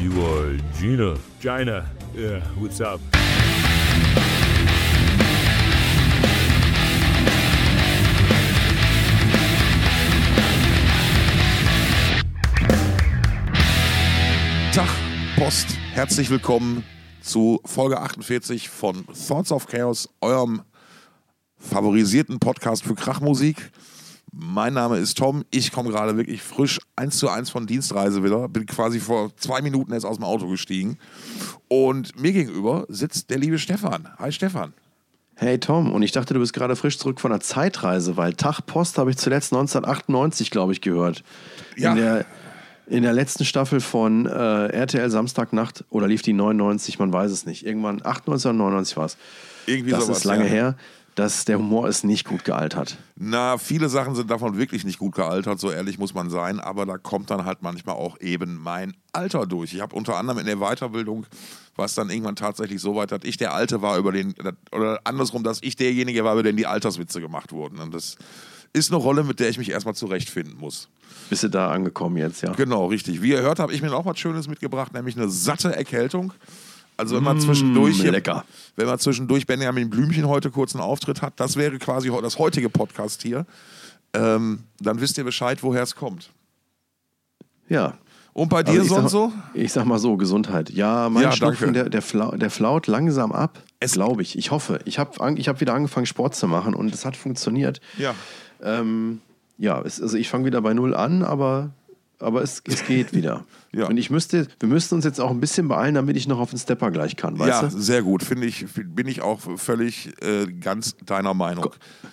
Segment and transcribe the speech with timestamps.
[0.00, 1.16] you are Gina.
[1.40, 1.84] Gina.
[2.14, 3.00] Yeah, what's up?
[14.72, 14.88] Tag,
[15.36, 15.66] Post.
[15.92, 16.84] Herzlich willkommen
[17.20, 20.62] zu Folge 48 von Thoughts of Chaos, eurem
[21.56, 23.72] favorisierten Podcast für Krachmusik.
[24.32, 25.44] Mein Name ist Tom.
[25.50, 28.48] Ich komme gerade wirklich frisch eins zu eins von Dienstreise wieder.
[28.48, 30.98] Bin quasi vor zwei Minuten erst aus dem Auto gestiegen.
[31.68, 34.08] Und mir gegenüber sitzt der liebe Stefan.
[34.18, 34.72] Hi Stefan.
[35.40, 38.62] Hey Tom, und ich dachte, du bist gerade frisch zurück von einer Zeitreise, weil Tag
[38.66, 41.22] Post habe ich zuletzt 1998, glaube ich, gehört.
[41.76, 41.92] Ja.
[41.92, 42.26] In der,
[42.88, 47.46] in der letzten Staffel von äh, RTL Samstagnacht oder lief die 99, man weiß es
[47.46, 47.64] nicht.
[47.64, 49.16] Irgendwann 98 oder 99 war es.
[49.66, 50.50] Irgendwie Das sowas, ist lange ja.
[50.50, 50.76] her,
[51.18, 52.96] dass der Humor ist nicht gut gealtert.
[53.16, 56.86] Na, viele Sachen sind davon wirklich nicht gut gealtert, so ehrlich muss man sein, aber
[56.86, 59.74] da kommt dann halt manchmal auch eben mein Alter durch.
[59.74, 61.26] Ich habe unter anderem in der Weiterbildung,
[61.74, 64.32] was dann irgendwann tatsächlich so weit, dass ich der Alte war über den,
[64.70, 67.80] oder andersrum, dass ich derjenige war, über den die Alterswitze gemacht wurden.
[67.80, 68.16] Und das
[68.72, 70.88] ist eine Rolle, mit der ich mich erstmal zurechtfinden muss.
[71.30, 72.52] Bist du da angekommen jetzt, ja?
[72.52, 73.22] Genau, richtig.
[73.22, 76.32] Wie ihr hört, habe ich mir auch was Schönes mitgebracht, nämlich eine satte Erkältung.
[76.98, 78.44] Also wenn man zwischendurch hier, lecker.
[78.76, 82.68] wenn man zwischendurch Benjamin Blümchen heute kurz einen Auftritt hat, das wäre quasi das heutige
[82.68, 83.46] Podcast hier,
[84.12, 86.30] ähm, dann wisst ihr Bescheid, woher es kommt.
[87.68, 87.94] Ja.
[88.32, 89.32] Und bei dir Also sonst so?
[89.54, 90.70] Ich sag mal so, Gesundheit.
[90.70, 94.36] Ja, mein Ja, Schnupfen, der, der, flau, der flaut langsam ab, Es- glaube ich.
[94.38, 94.78] Ich hoffe.
[94.84, 97.80] Ich habe ich hab wieder angefangen, Sport zu machen und es hat funktioniert.
[97.96, 98.14] Ja.
[98.62, 99.20] Ähm,
[99.56, 101.70] ja, es, also ich fange wieder bei Null an, aber,
[102.18, 103.44] aber es, es geht wieder.
[103.70, 103.86] Ja.
[103.86, 106.48] Und ich müsste, wir müssten uns jetzt auch ein bisschen beeilen, damit ich noch auf
[106.48, 107.78] den Stepper gleich kann, weißt Ja, du?
[107.78, 108.22] sehr gut.
[108.22, 111.66] Finde ich, bin ich auch völlig äh, ganz deiner Meinung.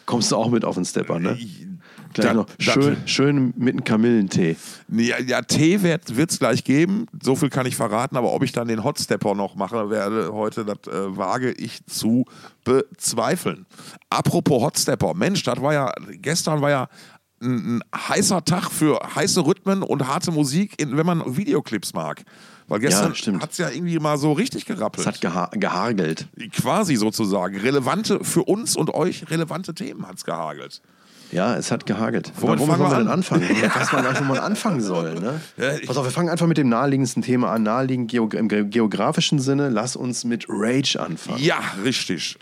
[0.06, 1.38] Kommst du auch mit auf den Stepper, ne?
[1.40, 1.66] Ich-
[2.12, 4.58] Gleich da- noch schön, schön mit einem Kamillentee.
[4.90, 8.52] Ja, ja Tee wird es gleich geben, so viel kann ich verraten, aber ob ich
[8.52, 12.26] dann den Hotstepper noch mache werde heute, das äh, wage ich zu
[12.66, 13.66] bezweifeln.
[14.10, 15.92] Apropos Hotstepper, Mensch, das war ja,
[16.22, 16.90] gestern war ja
[17.42, 22.24] ein, heißer Tag für heiße Rhythmen und harte Musik, wenn man Videoclips mag.
[22.68, 23.44] Weil gestern stimmt.
[23.44, 25.06] hat es ja irgendwie mal so richtig gerappelt.
[25.06, 26.28] Es hat geha gehagelt.
[26.52, 27.58] Quasi sozusagen.
[27.60, 30.82] Relevante, für uns und euch relevante Themen hat es gehagelt.
[31.32, 32.32] Ja, es hat gehagelt.
[32.40, 33.14] Womit Womit fangen wir wollen wir denn an?
[33.14, 33.44] anfangen?
[33.52, 35.16] Ich weiß mal gar nicht, wo man anfangen soll.
[35.16, 35.42] Ne?
[35.58, 37.64] Ja, Pass auf, wir fangen einfach mit dem naheliegendsten Thema an.
[37.64, 39.70] Naheliegend geog im ge- geografischen Sinne.
[39.70, 41.44] Lass uns mit Rage anfangen.
[41.44, 42.38] Ja, richtig.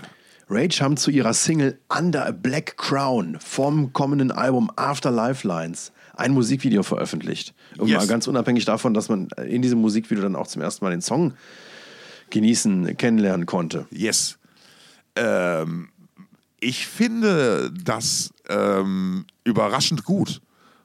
[0.54, 6.32] Rage haben zu ihrer Single Under a Black Crown vom kommenden Album After Lifelines ein
[6.32, 7.54] Musikvideo veröffentlicht.
[7.78, 7.98] Und Yes.
[8.02, 11.02] mal ganz unabhängig davon, dass man in diesem Musikvideo dann auch zum ersten Mal den
[11.02, 11.34] Song
[12.30, 13.88] genießen, kennenlernen konnte.
[13.92, 14.38] Yes.
[15.16, 15.90] Ähm,
[16.60, 20.42] ich finde das ähm, überraschend gut,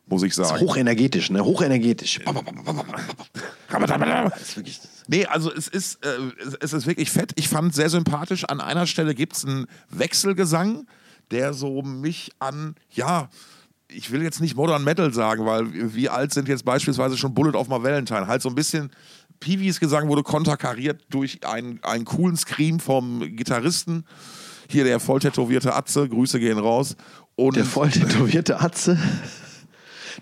[0.06, 0.60] muss ich sagen.
[0.60, 1.44] Hochenergetisch, ne?
[1.44, 2.20] Hochenergetisch.
[4.30, 6.08] Das ist wirklich Nee, also es ist, äh,
[6.60, 7.32] es- ist wirklich fett.
[7.36, 8.44] Ich fand sehr sympathisch.
[8.44, 10.86] An einer Stelle gibt es einen Wechselgesang,
[11.30, 13.28] der so mich an, ja,
[13.90, 17.56] ich will jetzt nicht Modern Metal sagen, weil wie alt sind jetzt beispielsweise schon Bullet
[17.56, 18.26] of My Valentine?
[18.26, 18.90] Halt so ein bisschen,
[19.40, 24.04] Peewees Gesang wurde konterkariert durch einen, einen coolen Scream vom Gitarristen.
[24.68, 26.96] Hier der voll tätowierte Atze, Grüße gehen raus.
[27.36, 28.98] Und Der voll tätowierte Atze,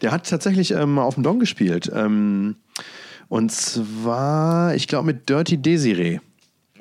[0.02, 1.90] der hat tatsächlich ähm, auf dem Don gespielt.
[1.92, 2.56] Ähm,
[3.28, 6.20] und zwar, ich glaube, mit Dirty Desiree.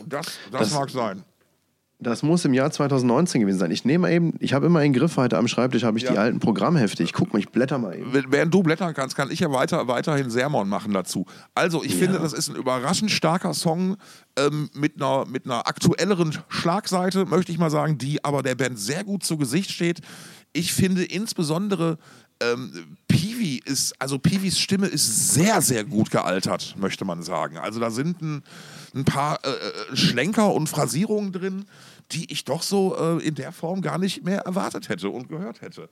[0.06, 1.24] das, das, das- mag sein.
[1.98, 3.72] Das muss im Jahr 2019 gewesen sein.
[3.72, 6.12] Ich nehme eben, ich habe immer einen Griffhalter am Schreibtisch, habe ich Ja.
[6.12, 7.02] die alten Programmhefte.
[7.04, 8.12] Ich guck mal, ich blätter mal eben.
[8.30, 11.26] Während du blättern kannst, kann ich ja weiter, weiterhin Sermon machen dazu.
[11.56, 13.96] Also, ich finde, das ist ein überraschend starker Song
[14.38, 18.78] ähm, mit, einer, mit einer aktuelleren Schlagseite, möchte ich mal sagen, die aber der Band
[18.78, 20.02] sehr gut zu Gesicht steht.
[20.52, 21.98] Ich finde insbesondere
[22.42, 27.58] ähm, Peewee ist, also Peewees Stimme ist sehr, sehr gut gealtert, möchte man sagen.
[27.58, 28.44] Also da sind ein,
[28.94, 31.66] ein paar äh, äh, Schlenker und Phrasierungen drin,
[32.12, 35.62] die ich doch so äh, in der Form gar nicht mehr erwartet hätte und gehört
[35.62, 35.90] hätte.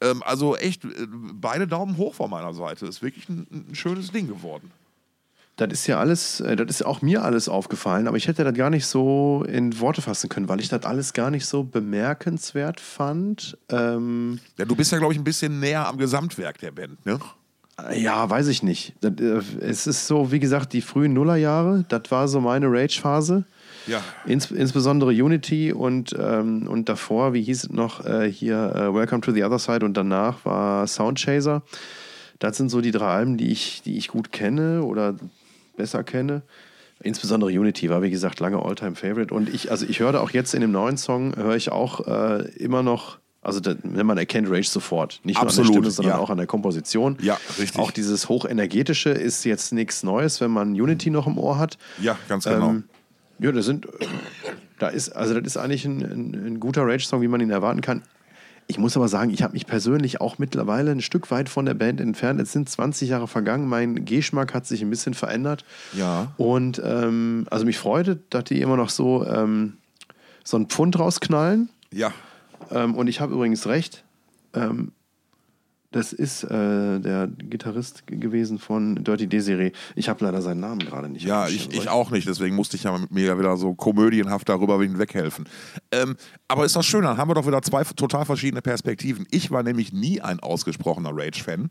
[0.00, 0.88] Ähm, also echt, äh,
[1.34, 2.86] beide Daumen hoch von meiner Seite.
[2.86, 4.70] Ist wirklich ein, ein schönes Ding geworden.
[5.56, 8.54] Das ist ja alles, äh, das ist auch mir alles aufgefallen, aber ich hätte das
[8.54, 12.80] gar nicht so in Worte fassen können, weil ich das alles gar nicht so bemerkenswert
[12.80, 13.58] fand.
[13.68, 17.18] Ähm, Ja, du bist ja, glaube ich, ein bisschen näher am Gesamtwerk der Band, ne?
[17.94, 18.94] Ja, weiß ich nicht.
[19.00, 23.44] Das, äh, Es ist so, wie gesagt, die frühen Nullerjahre, das war so meine Rage-Phase.
[23.86, 24.00] Ja.
[24.26, 29.22] Ins, insbesondere Unity und, ähm, und davor, wie hieß es noch, äh, hier äh, Welcome
[29.22, 31.62] to the Other Side und danach war Soundchaser.
[32.38, 35.16] Das sind so die drei Alben, die ich, die ich gut kenne oder
[35.76, 36.42] besser kenne.
[37.02, 39.34] Insbesondere Unity war, wie gesagt, lange Alltime-Favorite.
[39.34, 42.48] Und ich, also ich höre auch jetzt in dem neuen Song, höre ich auch äh,
[42.56, 45.20] immer noch Also da, man erkennt Rage sofort.
[45.24, 46.22] Nicht nur Absolut, an der Stimme, sondern ja.
[46.22, 47.18] auch an der Komposition.
[47.20, 47.80] Ja, richtig.
[47.80, 51.76] Auch dieses Hochenergetische ist jetzt nichts Neues, wenn man Unity noch im Ohr hat.
[52.00, 52.70] Ja, ganz genau.
[52.70, 52.84] Ähm,
[53.40, 53.88] ja, das sind,
[54.78, 57.80] da ist, also das ist eigentlich ein, ein, ein guter Rage-Song, wie man ihn erwarten
[57.80, 58.02] kann.
[58.72, 61.74] Ich muss aber sagen, ich habe mich persönlich auch mittlerweile ein Stück weit von der
[61.74, 62.40] Band entfernt.
[62.40, 65.66] Es sind 20 Jahre vergangen, mein Geschmack hat sich ein bisschen verändert.
[65.92, 66.32] Ja.
[66.38, 69.74] Und ähm, also mich freute, dass die immer noch so, ähm,
[70.42, 71.68] so einen Pfund rausknallen.
[71.90, 72.12] ja.
[72.70, 74.04] Ähm, und ich habe übrigens recht.
[74.54, 74.92] Ähm,
[75.92, 79.72] das ist äh, der Gitarrist gewesen von Dirty Desiree.
[79.94, 81.24] Ich habe leider seinen Namen gerade nicht.
[81.24, 84.80] Ja, ich, ich auch nicht, deswegen musste ich ja mit mir wieder so komödienhaft darüber
[84.80, 85.48] weghelfen.
[85.90, 86.16] Ähm,
[86.48, 89.26] aber ist das schön, dann haben wir doch wieder zwei total verschiedene Perspektiven.
[89.30, 91.68] Ich war nämlich nie ein ausgesprochener Rage-Fan,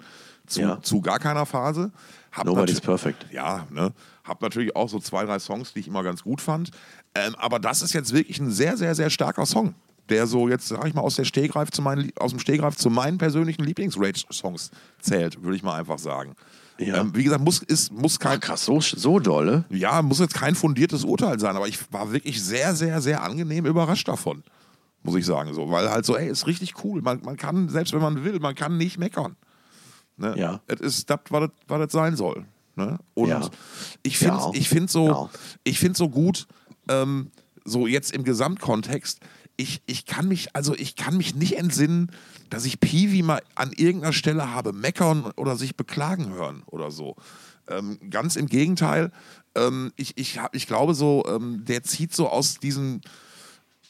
[0.47, 0.81] zu, Ja.
[0.81, 1.91] zu gar keiner Phase.
[2.31, 3.25] Hab Nobody's perfect.
[3.31, 3.91] Ja, ne?
[4.23, 6.71] Hab natürlich auch so zwei, drei Songs, die ich immer ganz gut fand.
[7.15, 9.73] Ähm, aber das ist jetzt wirklich ein sehr, sehr, sehr starker Song,
[10.11, 12.89] der so jetzt, sag ich mal, aus, der Stehgreif zu meinen, aus dem Stehgreif zu
[12.89, 14.69] meinen persönlichen Lieblings-Rage-Songs
[15.01, 16.35] zählt, würde ich mal einfach sagen.
[16.77, 17.01] Ja.
[17.01, 19.65] Ähm, wie gesagt, muss, ist, muss kein, Ach, krass, so, so dolle.
[19.69, 23.65] ja, muss jetzt kein fundiertes Urteil sein, aber ich war wirklich sehr, sehr, sehr angenehm
[23.65, 24.43] überrascht davon.
[25.03, 25.53] Muss ich sagen.
[25.53, 27.01] So, weil halt so, ey, ist richtig cool.
[27.01, 29.35] Man, man kann, selbst wenn man will, man kann nicht meckern.
[30.17, 30.35] Ne?
[30.37, 30.61] Ja.
[30.67, 32.45] Es ist das, was das, sein soll.
[32.75, 32.99] Ne?
[33.15, 33.49] Und Ja.
[34.03, 34.51] ich finde Ja.
[34.53, 35.29] ich find so, Ja.
[35.63, 36.47] ich find so gut,
[36.87, 37.31] ähm,
[37.65, 39.19] so jetzt im Gesamtkontext,
[39.61, 42.11] ich, ich kann mich, also ich kann mich nicht entsinnen,
[42.49, 47.15] dass ich Peewee mal an irgendeiner Stelle habe meckern oder sich beklagen hören oder so.
[47.67, 49.11] Ähm, ganz im Gegenteil,
[49.55, 53.01] ähm, ich, ich, hab, ich glaube so, ähm, der zieht so aus diesen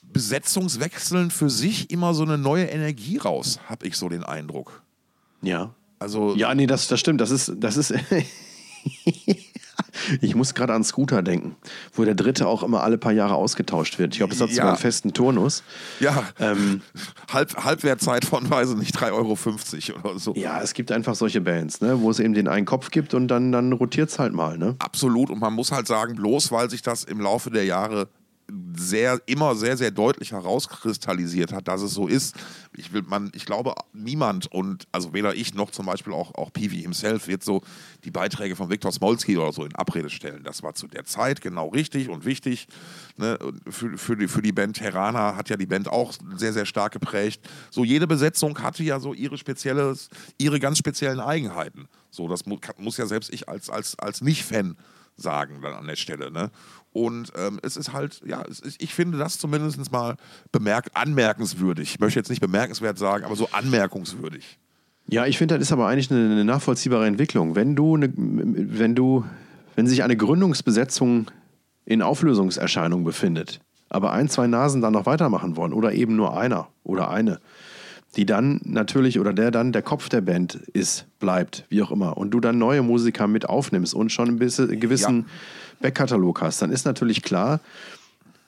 [0.03, 4.83] Besetzungswechseln für sich immer so eine neue Energie raus, habe ich so den Eindruck.
[5.41, 5.73] Ja.
[5.99, 7.21] Also Ja, nee, das, das stimmt.
[7.21, 7.93] Das ist, das ist.
[10.21, 11.55] ich muss gerade an Scooter denken,
[11.93, 14.13] wo der dritte auch immer alle paar Jahre ausgetauscht wird.
[14.13, 14.55] Ich glaube, das hat Ja.
[14.55, 15.63] sogar einen festen Turnus.
[15.99, 16.81] Ja, Ähm,
[17.31, 20.33] Halb, Halbwertzeit von, weiß ich nicht, 3,50 Euro oder so.
[20.35, 23.27] ja, es gibt einfach solche Bands, ne, wo es eben den einen Kopf gibt und
[23.27, 24.57] dann, dann rotiert es halt mal.
[24.57, 24.75] Ne?
[24.79, 25.29] Absolut.
[25.29, 28.07] Und man muss halt sagen, bloß weil sich das im Laufe der Jahre
[28.75, 32.35] sehr, immer sehr, sehr deutlich herauskristallisiert hat, dass es so ist.
[32.75, 36.51] Ich, will, man, ich glaube, niemand und also weder ich noch zum Beispiel auch, auch
[36.51, 37.61] Peewee himself wird so
[38.03, 40.43] die Beiträge von Viktor Smolski oder so in Abrede stellen.
[40.43, 42.67] Das war zu der Zeit genau richtig und wichtig.
[43.17, 43.37] Ne?
[43.69, 46.93] Für, für, die, für die Band Terrana hat ja die Band auch sehr, sehr stark
[46.93, 47.41] geprägt.
[47.69, 51.87] So jede Besetzung hatte ja so ihre spezielles, ihre ganz speziellen Eigenheiten.
[52.09, 54.75] So, das mu muss ja selbst ich als, als, als Nicht-Fan
[55.15, 56.31] sagen dann an der Stelle.
[56.31, 56.51] Ne?
[56.93, 60.15] Und ähm, es ist halt, ja, ist, ich finde das zumindest mal
[60.51, 61.93] bemerk anmerkenswürdig.
[61.93, 64.59] Ich möchte jetzt nicht bemerkenswert sagen, aber so anmerkungswürdig.
[65.07, 67.55] Ja, ich finde, das ist aber eigentlich eine, eine nachvollziehbare Entwicklung.
[67.55, 69.25] Wenn du, eine, wenn du,
[69.75, 71.31] wenn sich eine Gründungsbesetzung
[71.85, 76.67] in Auflösungserscheinung befindet, aber ein, zwei Nasen dann noch weitermachen wollen oder eben nur einer
[76.83, 77.39] oder eine,
[78.15, 82.17] die dann natürlich oder der dann der Kopf der Band ist, bleibt, wie auch immer,
[82.17, 85.25] und du dann neue Musiker mit aufnimmst und schon ein bisschen einen gewissen
[85.81, 87.59] Backkatalog hast, dann ist natürlich klar,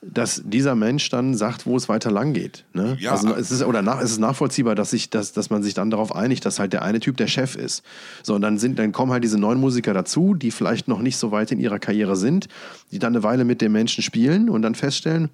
[0.06, 2.66] dass dieser Mensch dann sagt, wo es weiter lang geht.
[2.74, 2.98] Ne?
[3.00, 3.12] Ja.
[3.12, 5.90] Also es ist oder nach, es ist nachvollziehbar, dass sich, dass, dass man sich dann
[5.90, 7.84] darauf einigt, dass halt der eine Typ der Chef ist.
[8.22, 11.16] So, und dann sind, dann kommen halt diese neuen Musiker dazu, die vielleicht noch nicht
[11.16, 12.50] so weit in ihrer Karriere sind,
[12.92, 15.30] die dann eine Weile mit dem Menschen spielen und dann feststellen,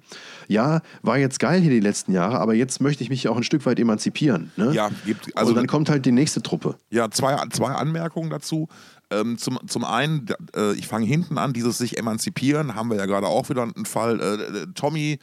[0.46, 3.42] ja, war jetzt geil hier die letzten Jahre, aber jetzt möchte ich mich auch ein
[3.42, 4.52] Stück weit emanzipieren.
[4.56, 4.72] Ne?
[4.72, 6.76] Ja, gibt- also- und dann kommt halt die nächste Truppe.
[6.90, 8.68] Ja, zwei, zwei Anmerkungen dazu.
[9.10, 13.06] Ähm, zum, zum einen, äh, ich fange hinten an, dieses sich emanzipieren, haben wir ja
[13.06, 14.20] gerade auch wieder einen Fall.
[14.20, 15.18] Äh, äh, Tommy,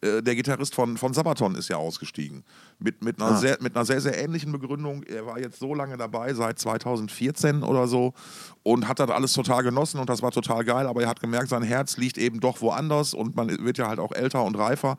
[0.00, 2.44] äh, der Gitarrist von, von Sabaton, ist ja ausgestiegen.
[2.78, 3.36] Mit, mit, einer Ah.
[3.36, 5.02] sehr, mit einer sehr, sehr ähnlichen Begründung.
[5.04, 8.14] Er war jetzt so lange dabei, seit 2014 oder so,
[8.62, 11.48] und hat das alles total genossen und das war total geil, aber er hat gemerkt,
[11.48, 14.98] sein Herz liegt eben doch woanders und man wird ja halt auch älter und reifer.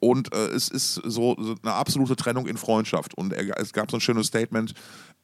[0.00, 3.14] Und äh, es ist so, so eine absolute Trennung in Freundschaft.
[3.14, 4.72] Und er, es gab so ein schönes Statement,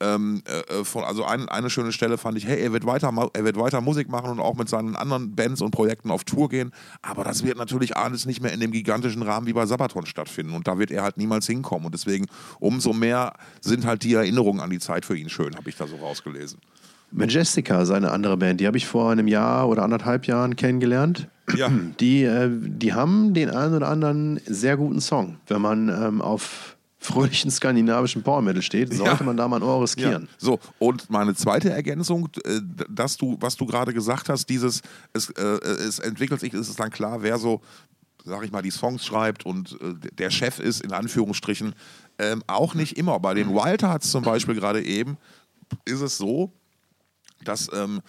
[0.00, 3.44] ähm, äh, von, also ein, eine schöne Stelle fand ich, hey, er wird, weiter, er
[3.44, 6.72] wird weiter Musik machen und auch mit seinen anderen Bands und Projekten auf Tour gehen,
[7.02, 10.54] aber das wird natürlich alles nicht mehr in dem gigantischen Rahmen wie bei Sabaton stattfinden
[10.54, 12.26] und da wird er halt niemals hinkommen und deswegen
[12.58, 15.86] umso mehr sind halt die Erinnerungen an die Zeit für ihn schön, habe ich da
[15.86, 16.58] so rausgelesen.
[17.12, 21.28] Majestica, seine andere Band, die habe ich vor einem Jahr oder anderthalb Jahren kennengelernt.
[21.56, 21.70] Ja.
[22.00, 25.36] Die, äh, die haben den einen oder anderen sehr guten Song.
[25.46, 26.75] Wenn man ähm, auf
[27.06, 29.22] fröhlichen skandinavischen Power Metal steht, sollte Ja.
[29.24, 30.28] man da mal ein Ohr riskieren.
[30.38, 32.60] So, und meine zweite Ergänzung, äh,
[32.90, 34.82] dass du, was du gerade gesagt hast, dieses,
[35.12, 37.60] es, äh, es entwickelt sich, ist es dann klar, wer so,
[38.24, 41.74] sag ich mal, die Songs schreibt und äh, der Chef ist, in Anführungsstrichen,
[42.18, 43.20] ähm, auch nicht immer.
[43.20, 45.16] Bei den Wild Hearts zum Beispiel gerade eben
[45.84, 46.52] ist es so,
[47.44, 48.00] dass ähm, äh,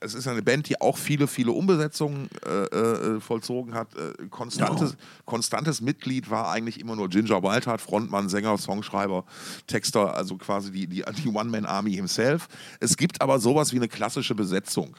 [0.00, 3.94] es ist eine Band, die auch viele, viele Umbesetzungen äh, äh, vollzogen hat.
[3.94, 4.96] Äh, konstantes, Ja.
[5.26, 9.24] konstantes Mitglied war eigentlich immer nur Ginger Wildheart, Frontmann, Sänger, Songschreiber,
[9.66, 12.48] Texter, also quasi die, die, die One-Man-Army himself.
[12.80, 14.96] Es gibt aber sowas wie eine klassische Besetzung.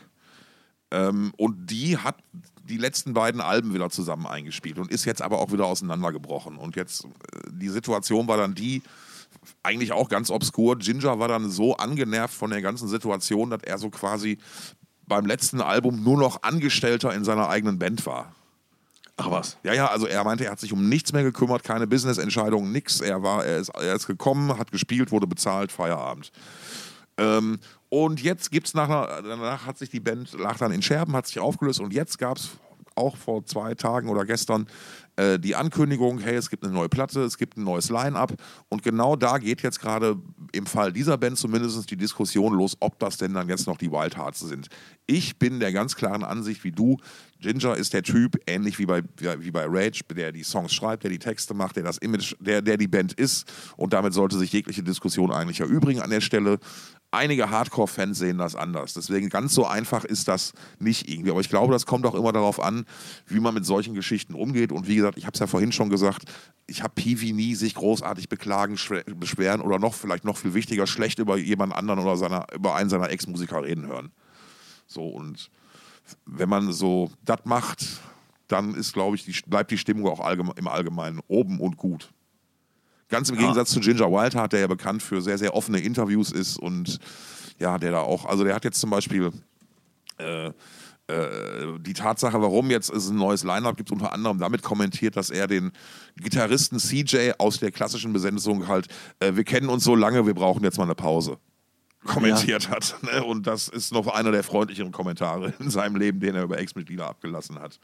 [0.91, 2.17] Ähm, und die hat
[2.63, 6.57] die letzten beiden Alben wieder zusammen eingespielt und ist jetzt aber auch wieder auseinandergebrochen.
[6.57, 7.07] Und jetzt, äh,
[7.51, 8.83] die Situation war dann die,
[9.63, 10.77] eigentlich auch ganz obskur.
[10.77, 14.37] Ginger war dann so angenervt von der ganzen Situation, dass er so quasi
[15.07, 18.33] beim letzten Album nur noch Angestellter in seiner eigenen Band war.
[19.15, 19.57] Ach was.
[19.63, 23.01] Ja, ja, also er meinte, er hat sich um nichts mehr gekümmert, keine Business-Entscheidungen, nix.
[23.01, 26.31] Er war, er ist, er ist gekommen, hat gespielt, wurde bezahlt, Feierabend.
[27.17, 31.25] Ähm, und jetzt gibt's nachher, danach hat sich die Band, lag dann in Scherben, hat
[31.25, 32.51] sich aufgelöst und jetzt gab es
[32.93, 34.67] auch vor zwei Tagen oder gestern
[35.17, 38.33] äh, die Ankündigung, hey, es gibt eine neue Platte, es gibt ein neues Line-Up
[38.69, 40.17] und genau da geht jetzt gerade
[40.51, 43.91] im Fall dieser Band zumindest die Diskussion los, ob das denn dann jetzt noch die
[43.91, 44.67] Wild Hearts sind.
[45.07, 46.97] Ich bin der ganz klaren Ansicht wie du,
[47.39, 49.03] Ginger ist der Typ, ähnlich wie bei,
[49.39, 52.61] wie bei Rage, der die Songs schreibt, der die Texte macht, der das Image, der,
[52.61, 56.59] der die Band ist und damit sollte sich jegliche Diskussion eigentlich erübrigen an der Stelle.
[57.09, 58.93] Einige Hardcore-Fans sehen das anders.
[58.93, 61.31] Deswegen ganz so einfach ist das nicht irgendwie.
[61.31, 62.85] Aber ich glaube, das kommt auch immer darauf an,
[63.27, 64.73] wie man mit solchen Geschichten umgeht.
[64.73, 66.25] Und wie gesagt, ich habe es ja vorhin schon gesagt,
[66.67, 70.85] ich habe Peavy nie sich großartig beklagen, schwe- beschweren oder noch vielleicht noch viel wichtiger
[70.85, 74.11] schlecht über jemand anderen oder seiner, über einen seiner Ex-Musiker reden hören.
[74.85, 75.49] So und
[76.25, 77.85] wenn man so das macht,
[78.49, 82.09] dann ist, glaube ich, die, bleibt die Stimmung auch allgeme im Allgemeinen oben und gut.
[83.09, 86.57] Ganz im Gegensatz zu Ginger Wildheart, der ja bekannt für sehr, sehr offene Interviews ist
[86.57, 86.99] und
[87.59, 89.31] ja, der da auch, also der hat jetzt zum Beispiel
[90.17, 90.51] äh,
[91.07, 95.29] äh, die Tatsache, warum jetzt es ein neues Line-Up gibt, unter anderem damit kommentiert, dass
[95.29, 95.71] er den
[96.17, 98.87] Gitarristen CJ aus der klassischen Besetzung halt,
[99.19, 101.37] äh, wir kennen uns so lange, wir brauchen jetzt mal eine Pause,
[102.05, 102.97] kommentiert hat.
[103.03, 103.23] Ne?
[103.23, 107.07] Und das ist noch einer der freundlicheren Kommentare in seinem Leben, den er über Ex-Mitglieder
[107.07, 107.79] abgelassen hat.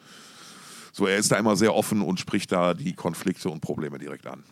[0.91, 4.27] So, er ist da immer sehr offen und spricht da die Konflikte und Probleme direkt
[4.27, 4.43] an.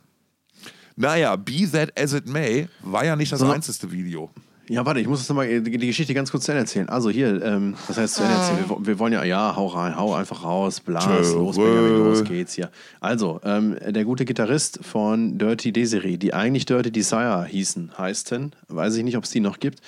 [1.01, 3.49] Naja, be that as it may, war ja nicht das So.
[3.49, 4.29] einzige Video.
[4.69, 6.87] Ja, warte, ich muss das nochmal die die Geschichte ganz kurz zu Ende erzählen.
[6.87, 8.69] Also hier, ähm, was heißt zu Ende erzählen?
[8.69, 11.57] Wir, wir wollen ja, ja, hau rein, hau einfach raus, blas, los.
[11.57, 12.69] Benjamin, los geht's hier.
[13.01, 18.95] Also, ähm, der gute Gitarrist von Dirty Desiree, die eigentlich Dirty Desire hießen, heißten, weiß
[18.95, 19.81] ich nicht, ob es die noch gibt,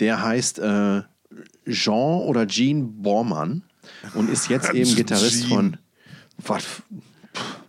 [0.00, 1.02] der heißt äh,
[1.70, 3.62] Jean oder Jean Bormann
[4.14, 5.48] und ist jetzt eben Gitarrist Jean.
[5.48, 5.76] von.
[6.44, 6.64] Was?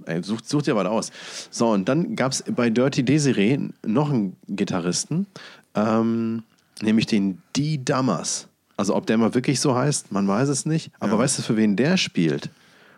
[0.08, 1.12] Ey, such, such dir was aus.
[1.52, 5.28] So, und dann gab es bei Dirty Desiree noch einen Gitarristen,
[5.76, 6.44] ähm,
[6.82, 7.80] nämlich den D.
[7.84, 8.48] Dammers.
[8.78, 10.92] Also, ob der mal wirklich so heißt, man weiß es nicht.
[11.00, 12.50] Aber weißt du, für wen der spielt?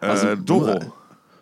[0.02, 0.94] Also, Äh, Doro.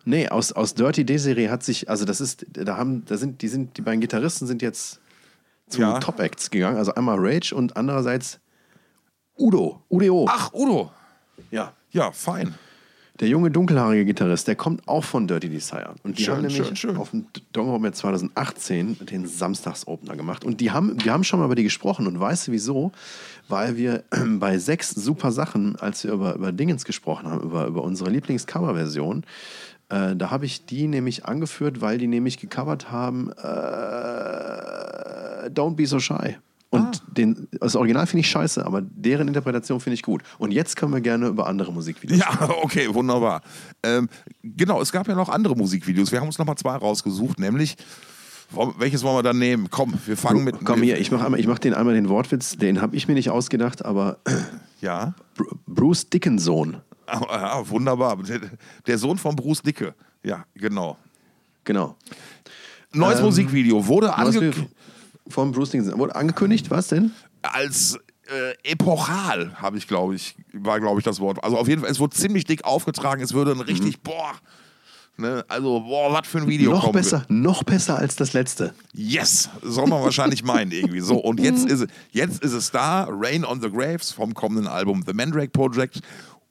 [0.06, 3.50] Nee, aus, aus Dirty Desiree hat sich, also das ist, da haben, da sind, die
[3.50, 5.02] sind, die beiden Gitarristen sind jetzt
[5.68, 6.00] zu Ja.
[6.00, 6.78] Top Acts gegangen.
[6.78, 8.40] Also einmal Rage und andererseits
[9.38, 9.82] Udo.
[9.90, 10.26] Udo.
[10.30, 10.92] Ach, Udo.
[11.52, 11.74] Ja.
[11.92, 12.56] Ja, fein.
[13.20, 15.96] Der junge dunkelhaarige Gitarrist, der kommt auch von Dirty Desire.
[16.04, 16.98] Und die Schön, haben nämlich schön, schön.
[16.98, 20.46] auf dem Dongerhome 2018 den Samstagsopener gemacht.
[20.46, 22.06] Und die haben, wir haben schon mal über die gesprochen.
[22.06, 22.92] Und weißt du wieso?
[23.48, 24.04] Weil wir
[24.38, 29.24] bei sechs super Sachen, als wir über, über Dingens gesprochen haben, über, über unsere Lieblingscoverversion,
[29.90, 33.40] äh, da habe ich die nämlich angeführt, weil die nämlich gecovert haben äh,
[35.50, 36.38] Don't Be So Shy.
[36.70, 37.12] Und Ah.
[37.14, 40.22] den, das Original finde ich scheiße, aber deren Interpretation finde ich gut.
[40.38, 43.42] Und jetzt können wir gerne über andere Musikvideos Ja, okay, wunderbar.
[43.84, 44.10] Ähm,
[44.44, 46.12] genau, es gab ja noch andere Musikvideos.
[46.12, 47.78] Wir haben uns nochmal zwei rausgesucht, nämlich,
[48.80, 49.70] welches wollen wir dann nehmen?
[49.70, 50.58] Komm, wir fangen mit.
[50.66, 53.86] Komm hier, ich mache mach den einmal den Wortwitz, den habe ich mir nicht ausgedacht,
[53.86, 54.18] aber
[54.82, 58.18] Ja, Br- Bruce Dickinson, ah, ah, wunderbar.
[58.86, 59.96] Der, Sohn von Bruce Dicke.
[60.24, 60.98] Ja, genau.
[61.64, 61.96] genau.
[62.94, 64.54] Neues Ähm, Musikvideo wurde Was wir ange
[65.30, 67.12] von Bruce Dickinson wurde angekündigt, was denn?
[67.44, 67.98] als
[68.30, 71.42] äh, epochal, habe ich, glaube ich, war, glaube ich, das Wort.
[71.44, 73.22] Also auf jeden Fall, es wurde ziemlich dick aufgetragen.
[73.22, 74.34] Es würde ein richtig, boah,
[75.16, 76.76] ne, also, boah, was für ein Video Mhm.
[76.78, 78.74] noch besser, noch besser als das letzte.
[78.94, 81.00] Yes, soll man wahrscheinlich meinen irgendwie.
[81.00, 84.68] So, und jetzt ist, es- jetzt ist es da, Rain on the Graves vom kommenden
[84.68, 86.02] Album The Mandrake Project.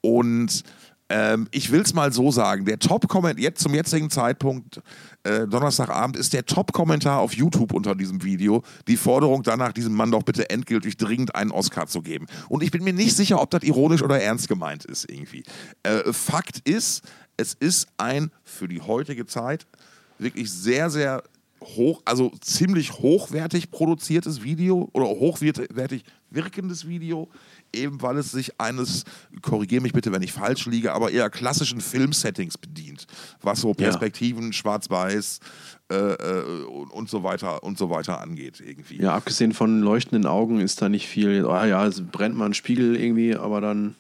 [0.00, 0.62] Und
[1.09, 4.81] ähm, ich will es mal so sagen, der Top-Kommentar, jetzt zum jetzigen Zeitpunkt,
[5.23, 10.11] äh, Donnerstagabend, ist der Top-Kommentar auf YouTube unter diesem Video die Forderung danach, diesem Mann
[10.11, 12.27] doch bitte endgültig dringend einen Oscar zu geben.
[12.49, 15.45] Und ich bin mir nicht sicher, ob das ironisch oder ernst gemeint ist irgendwie.
[15.85, 17.05] Äh, Fakt ist,
[17.37, 19.67] es ist ein für die heutige Zeit
[20.19, 21.23] wirklich sehr, sehr
[21.63, 27.29] hoch, also ziemlich hochwertig produziertes Video oder hochwertig wirkendes Video.
[27.73, 29.05] Eben weil es sich eines,
[29.43, 33.07] korrigiere mich bitte, wenn ich falsch liege, aber eher klassischen Filmsettings bedient,
[33.43, 35.41] was so Perspektiven, Schwarz-Weiß
[35.93, 39.01] äh, äh, und, und so weiter und so weiter angeht irgendwie.
[39.01, 41.47] Ja, abgesehen von leuchtenden Augen ist da nicht viel.
[41.47, 43.95] Ah ja, es brennt mal ein Spiegel irgendwie, aber dann.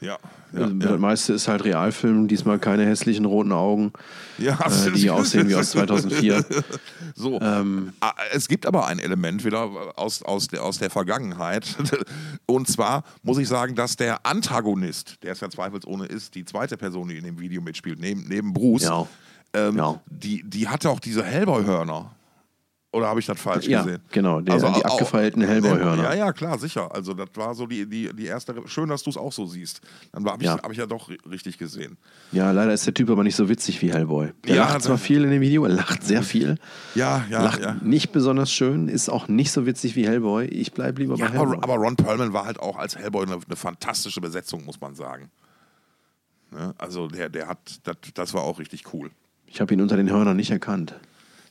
[0.00, 0.16] Ja,
[0.52, 3.92] Ja, ja, Das meiste ist halt Realfilm, diesmal keine hässlichen roten Augen,
[4.38, 4.58] ja.
[4.86, 6.44] äh, die aussehen wie aus 2004.
[7.14, 7.40] So.
[7.40, 11.76] Ähm, Ah, Es gibt aber ein Element wieder aus, aus, der, aus der Vergangenheit.
[12.46, 16.76] Und zwar muss ich sagen, dass der Antagonist, der es ja zweifelsohne ist, die zweite
[16.76, 19.06] Person, die in dem Video mitspielt, neben, neben Bruce, Ja.
[19.52, 20.00] ähm, Ja.
[20.06, 22.12] die, die hatte auch diese Hellboy-Hörner.
[22.90, 24.00] Oder habe ich das falsch Ja, gesehen?
[24.10, 26.04] genau, der- die au- abgefeilten Hellboy-Hörner.
[26.04, 26.90] Ja, ja, klar, sicher.
[26.94, 28.54] Also das war so die, die, die erste.
[28.64, 29.82] Schön, dass du es auch so siehst.
[30.12, 30.54] Dann habe ich, Ja.
[30.62, 31.98] hab ich ja doch ri- richtig gesehen.
[32.32, 34.32] Ja, leider ist der Typ aber nicht so witzig wie Hellboy.
[34.46, 36.56] Der Ja, lacht zwar viel in dem Video, er lacht sehr viel,
[36.94, 37.74] Ja, ja, lacht ja.
[37.82, 40.46] nicht besonders schön, ist auch nicht so witzig wie Hellboy.
[40.46, 41.56] Ich bleibe lieber Ja, bei Hellboy.
[41.58, 44.94] aber, aber Ron Perlman war halt auch als Hellboy eine, eine fantastische Besetzung, muss man
[44.94, 45.30] sagen.
[46.50, 46.74] Ne?
[46.78, 49.10] Also der, der hat, das, das war auch richtig cool.
[49.46, 50.94] ich habe ihn unter den Hörnern nicht erkannt.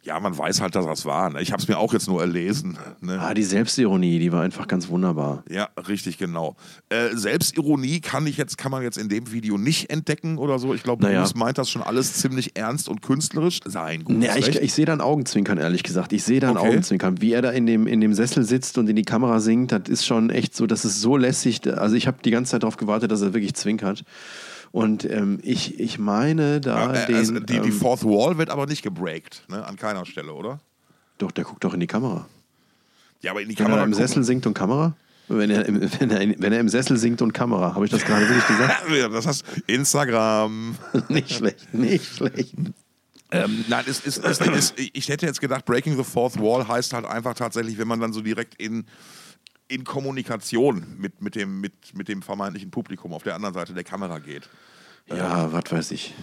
[0.08, 1.30] Ja, man weiß halt, dass das war.
[1.32, 1.42] Ne?
[1.42, 2.78] Ich habe es mir auch jetzt nur erlesen.
[3.02, 3.20] Ne?
[3.20, 5.44] Ah, die Selbstironie, die war einfach ganz wunderbar.
[5.50, 6.56] Ja, richtig, genau.
[6.88, 10.74] Äh, Selbstironie kann ich jetzt, kann man jetzt in dem Video nicht entdecken oder so.
[10.74, 11.20] Ich glaube, Naja.
[11.24, 13.60] Bruce meint das schon alles ziemlich ernst und künstlerisch.
[13.66, 14.24] Sein gut.
[14.24, 16.14] Ja, ich, ich sehe da ein Augenzwinkern, ehrlich gesagt.
[16.14, 16.70] Ich sehe da ein Okay.
[16.70, 17.20] Augenzwinkern.
[17.22, 19.90] Wie er da in dem, in dem Sessel sitzt und in die Kamera singt, das
[19.90, 21.60] ist schon echt so, das ist so lässig.
[21.68, 24.06] Also ich habe die ganze Zeit darauf gewartet, dass er wirklich zwinkert.
[24.72, 27.16] Und ähm, ich, ich meine da äh, den...
[27.16, 29.66] also die, die ähm, Fourth Wall wird aber nicht gebreakt, ne?
[29.66, 30.60] an keiner Stelle, oder?
[31.18, 32.28] doch, der guckt doch in die Kamera.
[33.22, 34.96] Ja, aber in die Wenn Kamera er im gucken- Sessel singt und Kamera?
[35.30, 37.74] Wenn er, im, wenn, er, wenn er im Sessel singt und Kamera.
[37.76, 38.84] Habe ich das gerade wirklich gesagt?
[38.96, 40.76] Ja, das heißt Instagram.
[41.10, 42.54] nicht schlecht, nicht schlecht.
[43.32, 46.94] Ähm, nein, es, es, es, es, ich hätte jetzt gedacht, Breaking the Fourth Wall heißt
[46.94, 48.86] halt einfach tatsächlich, wenn man dann so direkt in,
[49.70, 53.84] in Kommunikation mit, mit, dem, mit, mit dem vermeintlichen Publikum auf der anderen Seite der
[53.84, 54.50] Kamera geht.
[55.08, 56.14] Ja, was weiß ich.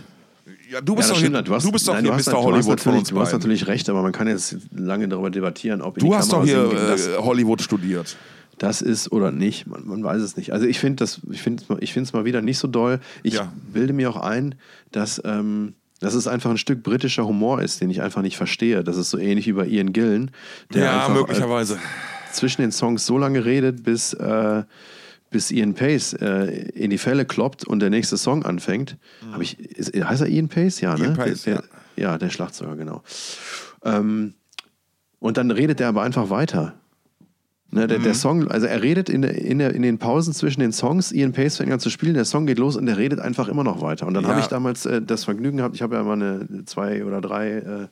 [0.70, 1.42] Ja, du Ja, bist das doch hier.
[1.42, 2.42] Du hast, du bist doch nein, hier Mr.
[2.42, 5.98] Hollywood von uns Du hast natürlich recht, aber man kann jetzt lange darüber debattieren, ob
[5.98, 8.16] Du hast Kamera doch hier das, äh, Hollywood studiert.
[8.58, 9.66] das ist oder nicht.
[9.66, 10.52] Man, man weiß es nicht.
[10.52, 13.00] Also ich finde das, ich finde es ich mal wieder nicht so doll.
[13.22, 13.52] Ich Ja.
[13.72, 14.54] bilde mir auch ein,
[14.92, 18.84] dass, ähm, dass es einfach ein Stück britischer Humor ist, den ich einfach nicht verstehe.
[18.84, 20.30] Das ist so ähnlich wie bei Ian Gillen,
[20.74, 21.78] Ja, möglicherweise.
[22.34, 24.62] Zwischen den Songs so lange redet, bis, äh,
[25.30, 28.96] bis Ian Pace äh, in die Fälle kloppt und der nächste Song anfängt.
[29.32, 30.80] Hab ich, ist, heißt er Ian Pace?
[30.80, 31.02] Ja, Mhm.
[31.02, 31.16] Ian ne?
[31.16, 31.64] Pace, der, der,
[31.96, 32.18] ja.
[32.18, 33.02] der Schlagzeuger, genau.
[33.84, 34.34] Ähm,
[35.20, 36.74] und dann redet er aber einfach weiter.
[37.70, 38.02] Ne, der, Mhm.
[38.04, 41.10] der Song, also er redet in, der, in, der, in den Pausen zwischen den Songs,
[41.10, 43.64] Ian Pace fängt an zu spielen, der Song geht los und der redet einfach immer
[43.64, 44.06] noch weiter.
[44.06, 44.30] Und dann Ja.
[44.30, 47.50] habe ich damals äh, das Vergnügen gehabt, ich habe ja mal eine zwei oder drei
[47.56, 47.86] äh,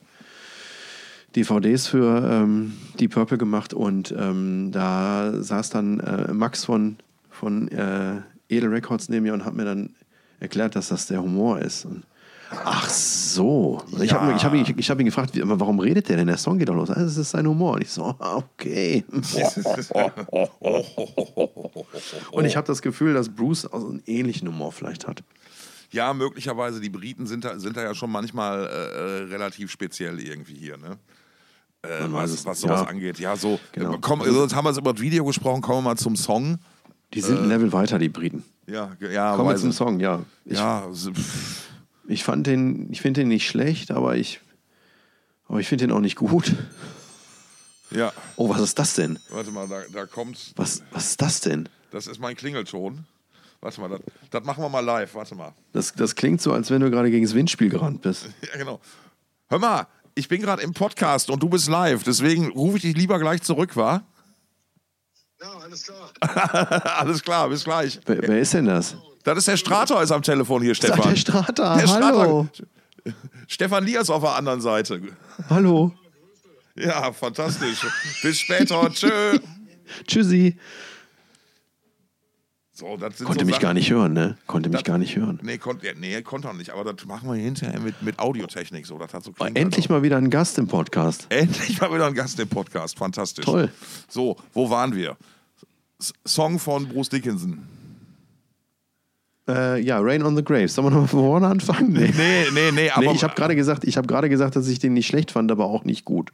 [1.35, 6.97] DVDs für ähm, Deep Purple gemacht und ähm, da saß dann äh, Max von,
[7.29, 9.95] von äh, Edel Records neben mir und hat mir dann
[10.39, 11.85] erklärt, dass das der Humor ist.
[11.85, 12.03] Und,
[12.51, 13.81] ach so.
[13.91, 14.43] Und Ich habe Ja.
[14.43, 16.27] hab ihn, hab ihn gefragt, warum redet der denn?
[16.27, 16.89] Der Song geht doch los.
[16.91, 17.73] Ah, Das ist sein Humor.
[17.75, 19.03] Und ich so, ah, okay.
[22.31, 25.23] Und ich habe das Gefühl, dass Bruce auch so einen ähnlichen Humor vielleicht hat.
[25.91, 26.79] Ja, möglicherweise.
[26.81, 30.77] Die Briten sind da, sind da ja schon manchmal äh, äh, relativ speziell irgendwie hier,
[30.77, 30.97] ne?
[31.83, 32.45] Äh, was, es.
[32.45, 32.87] was sowas Ja.
[32.87, 33.19] angeht.
[33.19, 33.59] Ja, so.
[33.73, 33.93] Genau.
[33.95, 36.15] Äh, komm, also jetzt haben wir jetzt über das Video gesprochen, kommen wir mal zum
[36.15, 36.57] Song.
[37.13, 38.43] Die sind ein Level weiter, die Briten.
[38.65, 39.71] Ja, ja, Kommen wir zum.
[39.71, 40.21] Song, ja.
[40.45, 40.87] Ich, Ja,
[42.07, 44.39] ich fand den, ich finde den nicht schlecht, aber ich,
[45.47, 46.55] aber ich finde den auch nicht gut.
[47.91, 48.11] ja.
[48.37, 49.19] Oh, was ist das denn?
[49.29, 50.53] Warte mal, da, da kommt.
[50.55, 51.69] Was, was ist das denn?
[51.91, 53.05] Das ist mein Klingelton.
[53.61, 53.99] Warte mal, das,
[54.31, 55.13] das machen wir mal live.
[55.15, 55.53] Warte mal.
[55.73, 58.27] Das, das klingt so, als wenn du gerade gegen das Windspiel gerannt bist.
[58.41, 58.79] Ja, genau.
[59.49, 62.95] Hör mal, ich bin gerade im Podcast und du bist live, deswegen rufe ich dich
[62.95, 64.03] lieber gleich zurück, wa?
[65.41, 66.09] Ja, alles klar.
[66.99, 67.99] Alles klar, bis gleich.
[68.05, 68.95] Wer, wer ist denn das?
[69.23, 70.99] Das ist der Strator ist am Telefon hier, Stefan.
[71.01, 72.47] Ach, der Strata, Der hallo.
[73.47, 75.01] Stefan Lias auf der anderen Seite.
[75.49, 75.93] Hallo.
[76.75, 77.85] Ja, fantastisch.
[78.21, 78.89] Bis später.
[78.93, 79.37] Tschö.
[80.07, 80.57] Tschüssi.
[82.75, 84.35] So, Konnte so mich Sachen- gar nicht hören, ne?
[84.47, 85.39] Konnte mich Das- gar nicht hören.
[85.43, 86.71] Nee, ja, nee, konnte er nicht.
[86.71, 88.87] Aber das machen wir hinterher mit, mit Audiotechnik.
[88.87, 91.27] So, das hat so Oh, klingt endlich mal wieder ein Gast im Podcast.
[91.29, 91.35] auch.
[91.35, 92.97] Endlich mal wieder ein Gast im Podcast.
[92.97, 93.45] Fantastisch.
[93.45, 93.69] Toll.
[94.09, 95.17] So, wo waren wir?
[95.99, 97.59] S Song von Bruce Dickinson.
[99.47, 100.73] Äh, ja, Rain on the Graves.
[100.73, 101.91] Sollen wir noch mal von vorne anfangen?
[101.91, 102.13] Nee.
[102.15, 103.05] Nee, nee, nee, aber.
[103.05, 105.65] nee, ich habe gerade gesagt, ich gerade gesagt, dass ich den nicht schlecht fand, aber
[105.65, 106.31] auch nicht gut.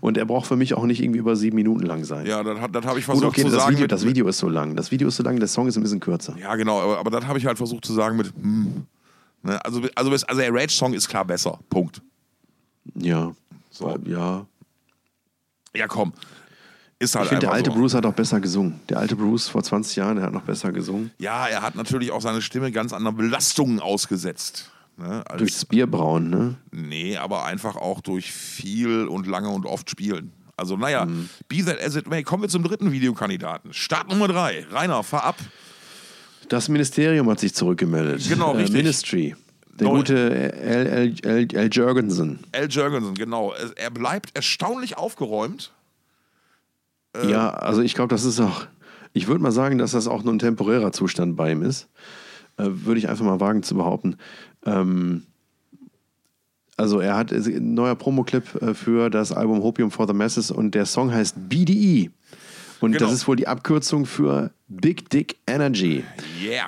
[0.00, 2.24] Und er braucht für mich auch nicht irgendwie über sieben Minuten lang sein.
[2.26, 3.72] ja, das, das habe ich Gut, versucht okay, zu das, sagen.
[3.72, 4.76] Video, mit, das Video ist so lang.
[4.76, 6.36] Das Video ist so lang, der Song ist ein bisschen kürzer.
[6.40, 8.32] Ja, genau, aber, aber das habe ich halt versucht zu sagen mit.
[8.40, 8.86] Hm.
[9.42, 11.58] Ne, also, also, also der Rage-Song ist klar besser.
[11.68, 12.00] Punkt.
[12.94, 13.32] Ja.
[13.70, 13.98] So.
[14.06, 14.46] Ja.
[15.74, 16.12] Ja, komm.
[16.98, 17.76] Ist halt Ich finde, der alte so.
[17.76, 18.80] Bruce hat auch besser gesungen.
[18.88, 21.10] Der alte Bruce vor 20 Jahren, der hat noch besser gesungen.
[21.18, 24.70] Ja, er hat natürlich auch seine Stimme ganz anderen Belastungen ausgesetzt.
[24.96, 25.22] Ne?
[25.28, 26.54] Als, Durchs Bierbrauen, ne?
[26.70, 30.32] nee, aber einfach auch durch viel und lange und oft spielen.
[30.56, 31.28] Also, naja, Mhm.
[31.48, 32.22] be that as it may.
[32.22, 33.74] Kommen wir zum dritten Videokandidaten.
[33.74, 34.64] Start Nummer drei.
[34.72, 35.36] Rainer, fahr ab.
[36.48, 38.26] Das Ministerium hat sich zurückgemeldet.
[38.26, 38.74] Genau, Äh, richtig.
[38.76, 39.36] Ministry.
[39.78, 40.86] Der Neu- gute L.
[40.86, 41.14] L.
[41.22, 41.48] L.
[41.54, 41.68] L.
[41.70, 42.38] Jurgensen.
[42.52, 43.52] Al Jurgensen, genau.
[43.74, 45.72] Er bleibt erstaunlich aufgeräumt.
[47.22, 47.30] Äh.
[47.30, 48.66] Ja, also ich glaube, das ist auch,
[49.12, 51.88] ich würde mal sagen, dass das auch nur ein temporärer Zustand bei ihm ist.
[52.56, 54.16] Äh, würde ich einfach mal wagen zu behaupten.
[54.64, 55.22] Ähm,
[56.76, 60.74] also er hat ein neuer Promoclip äh, für das Album Hopium for the Masses und
[60.74, 62.10] der Song heißt BDE.
[62.80, 63.06] Und Genau.
[63.06, 66.04] das ist wohl die Abkürzung für Big Dick Energy.
[66.42, 66.66] Yeah.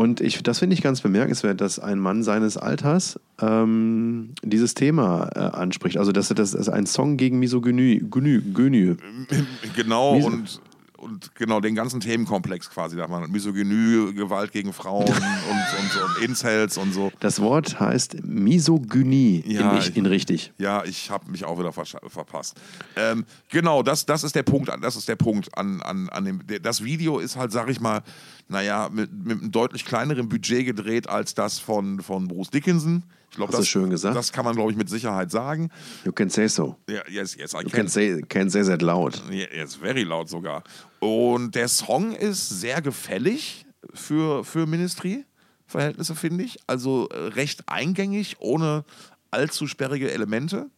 [0.00, 5.28] Und ich, das finde ich ganz bemerkenswert, dass ein Mann seines Alters ähm, dieses Thema
[5.34, 5.98] äh, anspricht.
[5.98, 8.02] Also, dass er das ist ein Song gegen Misogynie.
[8.10, 8.96] Gynü, Gynü.
[9.76, 10.60] Genau, Mis- und,
[10.96, 12.96] und genau den ganzen Themenkomplex quasi.
[12.96, 17.12] Da hat man Misogynie, Gewalt gegen Frauen und, und, und Incels und so.
[17.20, 20.52] Das Wort heißt Misogynie Ja, in, ich- in richtig.
[20.56, 22.58] Ja, ich habe mich auch wieder versch- verpasst.
[22.96, 24.70] Ähm, genau, das, das ist der Punkt.
[24.70, 26.40] an- Das ist der Punkt an, an, an dem.
[26.62, 28.00] Das Video ist halt, sag ich mal,
[28.50, 33.04] naja, mit, mit einem deutlich kleineren Budget gedreht als das von, von Bruce Dickinson.
[33.30, 34.16] Ich glaube, das, schön gesagt.
[34.16, 35.70] das kann man, glaube ich, mit Sicherheit sagen.
[36.04, 36.76] You can say so.
[36.88, 37.70] Ja, yes, yes, I You can.
[37.70, 39.22] can say, can say that loud.
[39.30, 40.64] Jetzt very laut sogar.
[40.98, 46.58] Und der Song ist sehr gefällig für, für Ministry-Verhältnisse, finde ich.
[46.66, 48.84] Also äh, recht eingängig, ohne
[49.30, 50.68] allzu sperrige Elemente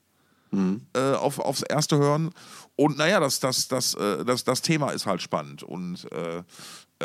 [0.53, 2.31] äh, auf, aufs erste Hören.
[2.77, 5.63] Und naja, das, das, das, äh, das, das Thema ist halt spannend.
[5.63, 6.43] Und äh,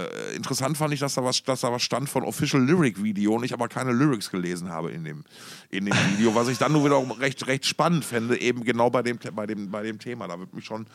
[0.05, 3.35] äh, interessant fand ich, dass da, was, dass da was stand von Official Lyric Video
[3.35, 5.23] und ich aber keine Lyrics gelesen habe in dem,
[5.69, 9.01] in dem Video, was ich dann nur wiederum recht, recht spannend fände, eben genau bei
[9.03, 10.27] dem, bei dem, bei dem Thema.
[10.27, 10.87] Da würde mich schon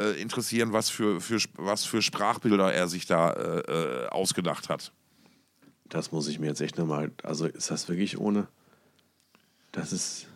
[0.00, 4.92] äh, interessieren, was für, für, was für Sprachbilder er sich da äh, äh, ausgedacht hat.
[5.88, 7.10] Das muss ich mir jetzt echt nochmal.
[7.22, 8.48] Also, ist das wirklich ohne?
[9.72, 10.26] Das ist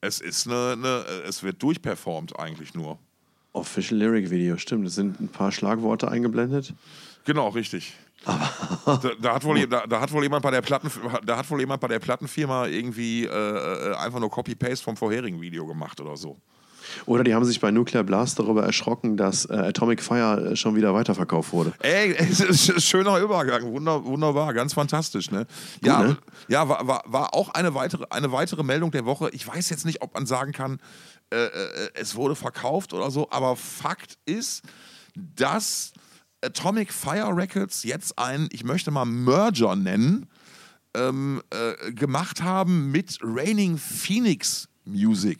[0.00, 2.98] Es ist eine, eine es wird durchperformt eigentlich nur.
[3.52, 4.86] Official Lyric Video, stimmt.
[4.86, 6.74] Es sind ein paar Schlagworte eingeblendet.
[7.24, 7.94] Genau, richtig.
[8.24, 10.90] da, da, hat wohl, da, da hat wohl jemand bei der Platten,
[11.24, 15.40] da hat wohl jemand bei der Plattenfirma irgendwie äh, äh, einfach nur Copy-Paste vom vorherigen
[15.40, 16.36] Video gemacht oder so.
[17.06, 20.76] Oder die haben sich bei Nuclear Blast darüber erschrocken, dass äh, Atomic Fire äh, schon
[20.76, 21.72] wieder weiterverkauft wurde.
[21.80, 25.46] Ey, es ist schöner Übergang, Wunder, wunderbar, ganz fantastisch, ne?
[25.84, 26.16] Ja, ne?
[26.48, 29.30] ja war, war, war auch eine weitere, eine weitere Meldung der Woche.
[29.32, 30.80] Ich weiß jetzt nicht, ob man sagen kann,
[31.30, 34.62] äh, äh, es wurde verkauft oder so, aber Fakt ist,
[35.14, 35.92] dass
[36.42, 40.26] Atomic Fire Records jetzt einen, ich möchte mal Merger nennen,
[40.94, 45.38] ähm, äh, gemacht haben mit Raining Phoenix Music.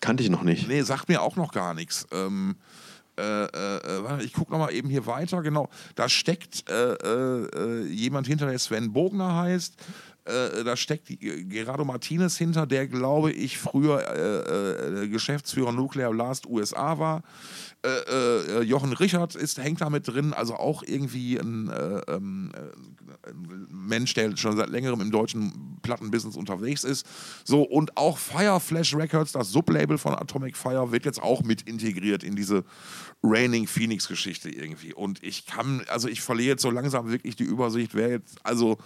[0.00, 0.68] Kannte ich noch nicht.
[0.68, 2.06] Nee, sagt mir auch noch gar nichts.
[2.12, 2.56] Ähm,
[3.18, 5.42] äh, äh, äh, ich gucke nochmal eben hier weiter.
[5.42, 9.74] Genau, da steckt äh, äh, äh, jemand hinter, der Sven Bogner heißt.
[10.26, 16.10] Äh, da steckt äh, Gerardo Martinez hinter, der, glaube ich, früher äh, äh, Geschäftsführer Nuclear
[16.10, 17.22] Blast USA war.
[17.84, 22.50] Äh, äh, Jochen Richard ist, hängt da mit drin, also auch irgendwie ein, äh, ähm,
[22.54, 27.06] äh, ein Mensch, der schon seit längerem im deutschen Plattenbusiness unterwegs ist.
[27.44, 32.24] So, und auch Fireflash Records, das Sublabel von Atomic Fire, wird jetzt auch mit integriert
[32.24, 32.64] in diese
[33.22, 34.92] Raining Phoenix Geschichte irgendwie.
[34.92, 38.78] Und ich kann, also ich verliere jetzt so langsam wirklich die Übersicht, wer jetzt, also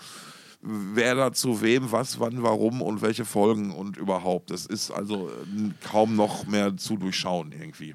[0.62, 4.50] wer da zu wem, was, wann, warum und welche Folgen und überhaupt.
[4.50, 7.94] Das ist also äh, kaum noch mehr zu durchschauen irgendwie.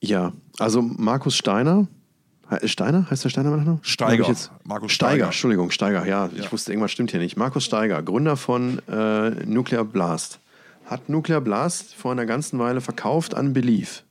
[0.00, 1.88] Ja, also Markus Steiner.
[2.64, 3.10] Steiner?
[3.10, 3.80] Heißt der Steiner mit Nachnamen?
[3.82, 4.34] Steiger.
[4.62, 5.10] Markus Steiger.
[5.10, 5.24] Steiger.
[5.26, 6.06] Entschuldigung, Steiger.
[6.06, 7.36] Ja, ich wusste, irgendwas stimmt hier nicht.
[7.36, 10.38] Markus Steiger, Gründer von äh, Nuclear Blast.
[10.84, 14.04] Hat Nuclear Blast vor einer ganzen Weile verkauft an Belief.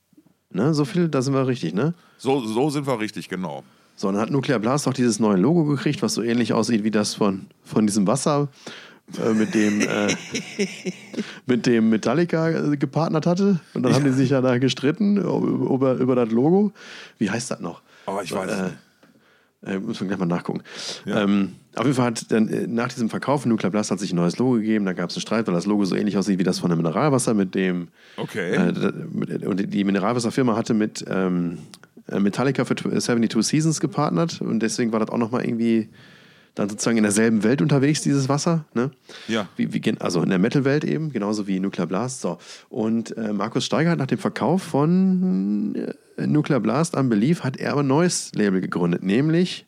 [0.51, 1.93] Ne, so viel, da sind wir richtig, ne?
[2.17, 3.63] So, so sind wir richtig, genau.
[3.95, 6.91] So, dann hat Nuclear Blast auch dieses neue Logo gekriegt, was so ähnlich aussieht wie
[6.91, 8.49] das von, von diesem Wasser,
[9.23, 10.13] äh, mit dem äh,
[11.45, 13.59] mit dem Metallica äh, gepartnert hatte.
[13.73, 16.71] Und dann haben die sich ja da gestritten über, über das Logo.
[17.17, 17.81] Wie heißt das noch?
[18.05, 18.69] Aber ich weiß äh,
[19.65, 20.61] äh, muss man gleich mal nachgucken.
[21.05, 21.23] Ja.
[21.23, 24.15] Ähm, auf jeden Fall hat dann äh, nach diesem Verkauf Nuclear Blast hat sich ein
[24.17, 24.85] neues Logo gegeben.
[24.85, 26.77] Da gab es einen Streit, weil das Logo so ähnlich aussieht wie das von dem
[26.77, 28.53] Mineralwasser, mit dem Okay.
[28.55, 28.73] äh,
[29.11, 31.57] mit- und die Mineralwasserfirma hatte mit ähm,
[31.94, 35.89] äh, Metallica für tw- 72 Seasons gepartnert und deswegen war das auch nochmal irgendwie
[36.53, 38.63] dann sozusagen in derselben Welt unterwegs, dieses Wasser.
[38.73, 38.89] Ne?
[39.27, 39.49] Ja.
[39.57, 42.21] Wie, wie, also in der Metal-Welt eben, genauso wie Nuclear Blast.
[42.21, 42.37] So.
[42.69, 45.75] Und äh, Markus Steiger hat nach dem Verkauf von
[46.17, 49.65] äh, Nuclear Blast an Belief hat er aber ein neues Label gegründet, nämlich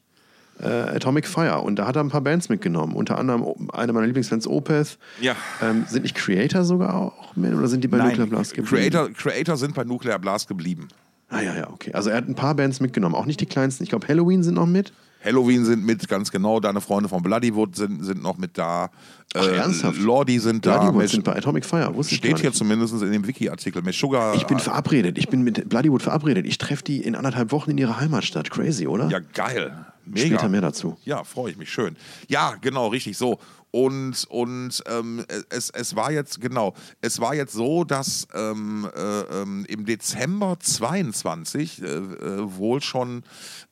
[0.62, 1.60] äh, Atomic Fire.
[1.62, 2.95] Und da hat er ein paar Bands mitgenommen.
[2.95, 4.97] Unter anderem eine meiner Lieblingsbands, Opeth.
[5.19, 5.36] Ja.
[5.62, 8.89] Ähm, sind nicht Creator sogar auch mit oder sind die bei Nuclear Blast geblieben?
[8.89, 10.88] Creator, Creator sind bei Nuclear Blast geblieben.
[11.29, 11.91] Ah ja, ja, okay.
[11.93, 13.83] Also er hat ein paar Bands mitgenommen, auch nicht die kleinsten.
[13.83, 14.93] Ich glaube, Halloween sind noch mit.
[15.25, 16.59] Halloween sind mit, ganz genau.
[16.59, 18.89] Deine Freunde von Bloodywood sind, sind noch mit da.
[19.35, 19.99] Ach, ernsthaft?
[19.99, 20.77] Lordi sind da.
[20.77, 21.93] Bloodywood Mesh- sind bei Atomic Fire.
[21.95, 23.81] Wusste steht hier zumindest in dem Wiki-Artikel.
[23.87, 25.17] Ich bin verabredet.
[25.17, 26.45] Ich bin mit Bloodywood verabredet.
[26.45, 28.49] Ich treffe die in anderthalb Wochen in ihrer Heimatstadt.
[28.51, 29.09] Crazy, oder?
[29.09, 29.85] Ja, geil.
[30.05, 30.27] Mega.
[30.37, 30.95] Später mehr dazu.
[31.03, 31.97] Ja, freue ich mich schön.
[32.29, 33.39] Ja, genau, richtig so.
[33.71, 39.19] Und, und ähm, es, es war jetzt, genau, es war jetzt so, dass ähm, äh,
[39.41, 43.23] ähm, im Dezember 22 äh, äh, wohl schon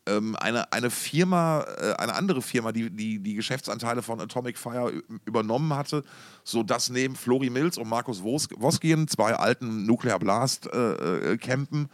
[0.08, 4.92] eine, eine Firma, äh, eine andere Firma, die, die die Geschäftsanteile von Atomic Fire
[5.26, 6.04] übernommen hatte,
[6.44, 11.90] sodass neben Flori Mills und Markus Wos- Woskien, zwei alten Nuclear Blast äh, äh, Campen,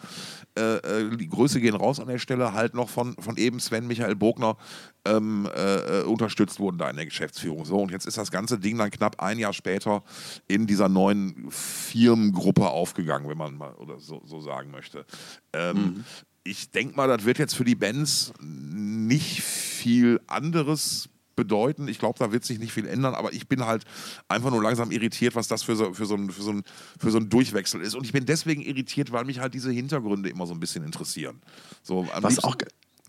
[0.57, 3.87] äh, äh, die Größe gehen raus an der Stelle, halt noch von, von eben Sven
[3.87, 4.57] Michael Bogner
[5.05, 7.65] ähm, äh, unterstützt wurden da in der Geschäftsführung.
[7.65, 10.03] So, und jetzt ist das ganze Ding dann knapp ein Jahr später
[10.47, 15.05] in dieser neuen Firmengruppe aufgegangen, wenn man mal oder so, so sagen möchte.
[15.53, 16.03] Ähm,
[16.43, 21.87] Ich denke mal, das wird jetzt für die Bands nicht viel anderes bedeuten.
[21.87, 23.83] Ich glaube, da wird sich nicht viel ändern, aber ich bin halt
[24.27, 26.63] einfach nur langsam irritiert, was das für so, für so, ein, für so, ein,
[26.99, 27.95] für so ein Durchwechsel ist.
[27.95, 31.41] Und ich bin deswegen irritiert, weil mich halt diese Hintergründe immer so ein bisschen interessieren.
[31.83, 32.55] So, am Was liebsten, auch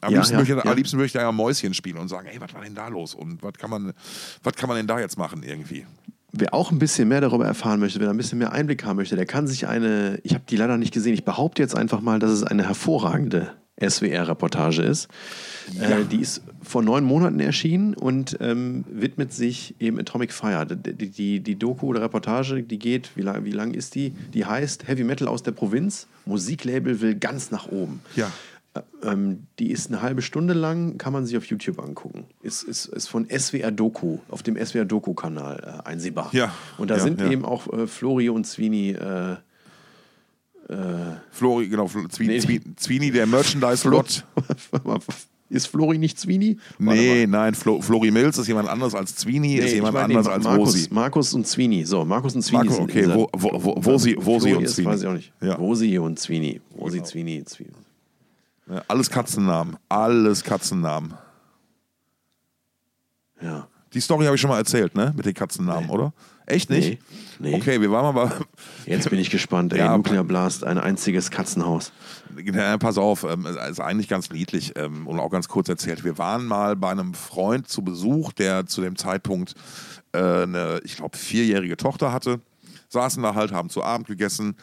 [0.02, 0.64] am Ja, liebsten, ja, möchte, ja.
[0.64, 3.14] am liebsten möchte ich ja Mäuschen spielen und sagen, hey, was war denn da los?
[3.14, 3.92] Und was kann man,
[4.42, 5.86] was kann man denn da jetzt machen irgendwie?
[6.32, 8.96] Wer auch ein bisschen mehr darüber erfahren möchte, wer da ein bisschen mehr Einblick haben
[8.96, 12.00] möchte, der kann sich eine, ich habe die leider nicht gesehen, ich behaupte jetzt einfach
[12.00, 15.08] mal, dass es eine hervorragende SWR-Reportage ist.
[15.80, 20.66] Äh, die ist vor neun Monaten erschienen und ähm, widmet sich eben Atomic Fire.
[20.66, 24.10] Die, die, die, die Doku oder Reportage, die geht, wie lang, wie lang ist die?
[24.34, 28.00] Die heißt Heavy Metal aus der Provinz, Musiklabel will ganz nach oben.
[28.16, 28.30] Ja.
[28.74, 32.24] Äh, Ähm, die ist eine halbe Stunde lang, kann man sich auf YouTube angucken.
[32.42, 36.30] Ist, ist, ist von SWR Doku, auf dem SWR Doku-Kanal äh, einsehbar.
[36.32, 37.30] Ja, Und da ja, sind ja.
[37.30, 38.90] eben auch äh, Flori und Zwini.
[38.90, 39.36] Äh,
[41.30, 42.38] Flori, genau, Zwie, Nee.
[42.38, 44.24] Zwie, Zwini, der Merchandise-Lot.
[45.50, 46.56] ist Flori nicht Zwini?
[46.78, 47.44] Warte Nee, mal.
[47.46, 50.26] nein, Flo, Flori Mills ist jemand anderes als Zwini, Nee, ist ich jemand meine, anders
[50.28, 50.88] nee, als Markus, Rosi.
[50.90, 51.84] Markus und Zwini.
[51.84, 52.58] So, Markus und Zwini.
[52.64, 54.88] Markus, sind in okay, dieser- wo- wo- wo- Wosi- Wosi Flori und Zwini.
[54.88, 55.32] weiß ich auch nicht.
[55.42, 55.58] Ja.
[55.58, 56.60] Wosi und Zwini.
[56.70, 57.70] Wosi, Zwini, Zwini.
[58.68, 61.14] Ja, alles Katzennamen, alles Katzennamen.
[63.40, 63.68] Ja.
[63.92, 65.12] Die Story habe ich schon mal erzählt, ne?
[65.14, 66.12] Mit den Katzennamen, oder?
[66.46, 66.98] Echt nicht?
[67.38, 67.50] Nee.
[67.50, 67.56] Nee.
[67.56, 68.32] Okay, wir waren aber.
[68.86, 69.72] Jetzt bin ich gespannt.
[69.72, 71.92] Ey, Ja, Nuclear Blast, ein einziges Katzenhaus.
[72.52, 76.04] Ja, pass auf, ähm, es ist eigentlich ganz niedlich ähm, und auch ganz kurz erzählt.
[76.04, 79.54] Wir waren mal bei einem Freund zu Besuch, der zu dem Zeitpunkt
[80.12, 82.40] äh, eine, ich glaube, vierjährige Tochter hatte.
[82.88, 84.56] Saßen da halt, haben zu Abend gegessen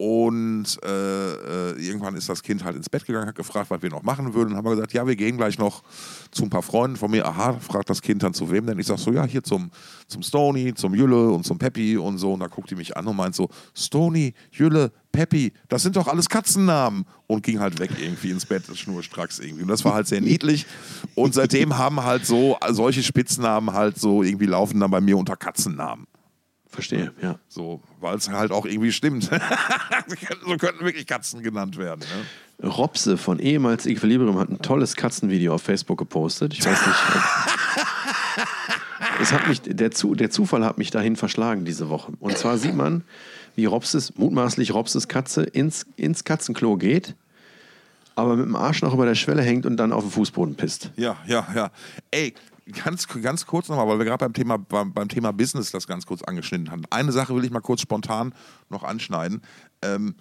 [0.00, 3.90] und äh, äh, irgendwann ist das Kind halt ins Bett gegangen, hat gefragt, was wir
[3.90, 4.56] noch machen würden.
[4.56, 5.82] Haben wir gesagt, ja, wir gehen gleich noch
[6.30, 7.26] zu ein paar Freunden von mir.
[7.26, 8.78] Aha, fragt das Kind dann zu wem denn?
[8.78, 9.70] Ich sag so, ja, hier zum,
[10.06, 12.32] zum Stony, zum Jülle und zum Peppi und so.
[12.32, 16.08] Und da guckt die mich an und meint so, Stony, Jülle, Peppi, das sind doch
[16.08, 17.04] alles Katzennamen.
[17.26, 19.64] Und ging halt weg irgendwie ins Bett, schnurstracks irgendwie.
[19.64, 20.64] Und das war halt sehr niedlich.
[21.14, 25.36] Und seitdem haben halt so solche Spitznamen halt so irgendwie laufen dann bei mir unter
[25.36, 26.06] Katzennamen.
[26.70, 27.38] Verstehe, ja.
[27.48, 29.24] So, weil es halt auch irgendwie stimmt.
[30.46, 32.04] so könnten wirklich Katzen genannt werden.
[32.60, 32.68] Ne?
[32.68, 36.54] Robse von ehemals Equilibrium hat ein tolles Katzenvideo auf Facebook gepostet.
[36.54, 36.98] Ich weiß nicht.
[39.20, 42.12] es hat mich, der, Zu, der Zufall hat mich dahin verschlagen diese Woche.
[42.20, 43.02] Und zwar sieht man,
[43.56, 47.16] wie Robses, mutmaßlich Robses Katze ins, ins Katzenklo geht,
[48.14, 50.90] aber mit dem Arsch noch über der Schwelle hängt und dann auf den Fußboden pisst.
[50.96, 51.70] Ja, ja, ja.
[52.10, 52.34] Ey,
[52.72, 56.06] ganz, ganz kurz nochmal, weil wir gerade beim Thema, beim, beim Thema Business das ganz
[56.06, 56.82] kurz angeschnitten haben.
[56.90, 58.34] Eine Sache will ich mal kurz spontan
[58.68, 59.42] noch anschneiden.
[59.82, 60.16] Ähm,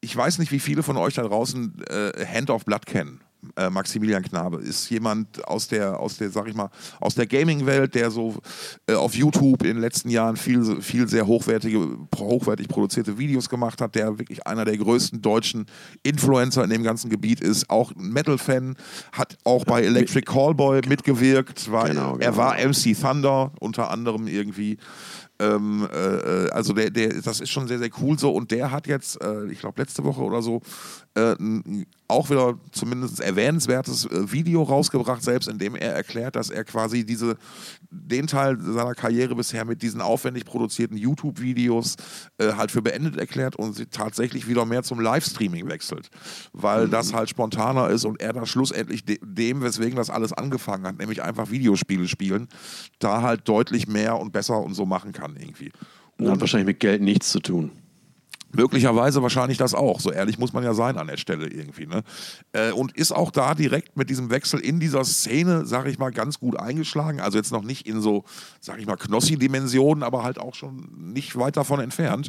[0.00, 3.20] ich weiß nicht, wie viele von euch da draußen äh, Hand of Blood kennen.
[3.56, 7.94] Äh, Maximilian Knabe ist jemand aus der, aus der, sag ich mal, aus der Gaming-Welt,
[7.94, 8.36] der so
[8.86, 13.80] äh, auf YouTube in den letzten Jahren viel, viel sehr hochwertige, hochwertig produzierte Videos gemacht
[13.80, 15.66] hat, der wirklich einer der größten deutschen
[16.02, 18.76] Influencer in dem ganzen Gebiet ist, auch ein Metal-Fan,
[19.12, 22.36] hat auch bei Electric Callboy mitgewirkt, war, Genau, er genau.
[22.36, 24.78] war MC Thunder unter anderem irgendwie.
[25.40, 28.30] Ähm, äh, äh, also der, der, das ist schon sehr, sehr cool so.
[28.30, 30.60] Und der hat jetzt, äh, ich glaube letzte Woche oder so,
[31.20, 36.64] äh, auch wieder zumindest erwähnenswertes äh, Video rausgebracht, selbst in dem er erklärt, dass er
[36.64, 37.36] quasi diese,
[37.90, 41.96] den Teil seiner Karriere bisher mit diesen aufwendig produzierten YouTube-Videos
[42.38, 46.10] äh, halt für beendet erklärt und sie tatsächlich wieder mehr zum Livestreaming wechselt.
[46.52, 50.86] Weil das halt spontaner ist und er da schlussendlich de dem, weswegen das alles angefangen
[50.86, 52.48] hat, nämlich einfach Videospiele spielen,
[52.98, 55.70] da halt deutlich mehr und besser und so machen kann irgendwie.
[56.18, 57.70] Und hat wahrscheinlich mit Geld nichts zu tun.
[58.52, 60.00] Möglicherweise wahrscheinlich das auch.
[60.00, 61.86] So ehrlich muss man ja sein an der Stelle irgendwie.
[61.86, 62.02] Ne?
[62.52, 66.10] Äh, und ist auch da direkt mit diesem Wechsel in dieser Szene, sag ich mal,
[66.10, 67.20] ganz gut eingeschlagen.
[67.20, 68.24] Also jetzt noch nicht in so,
[68.60, 72.28] sag ich mal, Knossi-Dimensionen, aber halt auch schon nicht weit davon entfernt.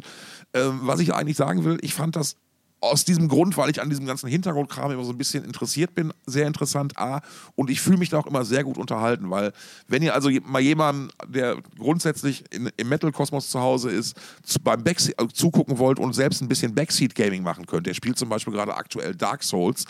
[0.54, 2.36] Ähm, was ich eigentlich sagen will, ich fand das
[2.82, 6.12] aus diesem Grund, weil ich an diesem ganzen Hintergrundkram immer so ein bisschen interessiert bin,
[6.26, 6.98] sehr interessant.
[6.98, 7.20] A.
[7.54, 9.52] Und ich fühle mich da auch immer sehr gut unterhalten, weil
[9.86, 14.82] wenn ihr also mal jemanden, der grundsätzlich in, im Metal-Kosmos zu Hause ist, zu, beim
[14.82, 18.52] Backseat, äh, zugucken wollt und selbst ein bisschen Backseat-Gaming machen könnt, der spielt zum Beispiel
[18.52, 19.84] gerade aktuell Dark Souls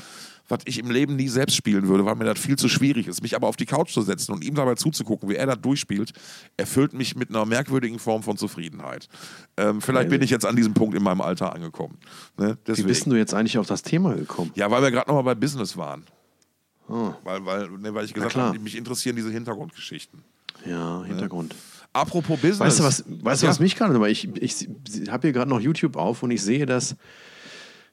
[0.52, 3.22] was ich im Leben nie selbst spielen würde, weil mir das viel zu schwierig ist.
[3.22, 6.12] Mich aber auf die Couch zu setzen und ihm dabei zuzugucken, wie er das durchspielt,
[6.58, 9.08] erfüllt mich mit einer merkwürdigen Form von Zufriedenheit.
[9.56, 11.96] Ähm, vielleicht bin ich jetzt an diesem Punkt in meinem Alter angekommen.
[12.36, 12.58] Ne?
[12.66, 14.50] Wie bist du jetzt eigentlich auf das Thema gekommen?
[14.54, 16.04] Ja, weil wir gerade nochmal bei Business waren.
[16.86, 17.14] Oh.
[17.24, 20.22] Weil, weil, ne, weil ich gesagt habe, mich interessieren diese Hintergrundgeschichten.
[20.66, 21.54] Ja, Hintergrund.
[21.54, 21.58] Ne?
[21.94, 22.60] Apropos Business.
[22.60, 23.48] Weißt du, was, weißt ja.
[23.48, 26.66] was mich gerade, ich, ich, ich habe hier gerade noch YouTube auf und ich sehe,
[26.66, 26.94] dass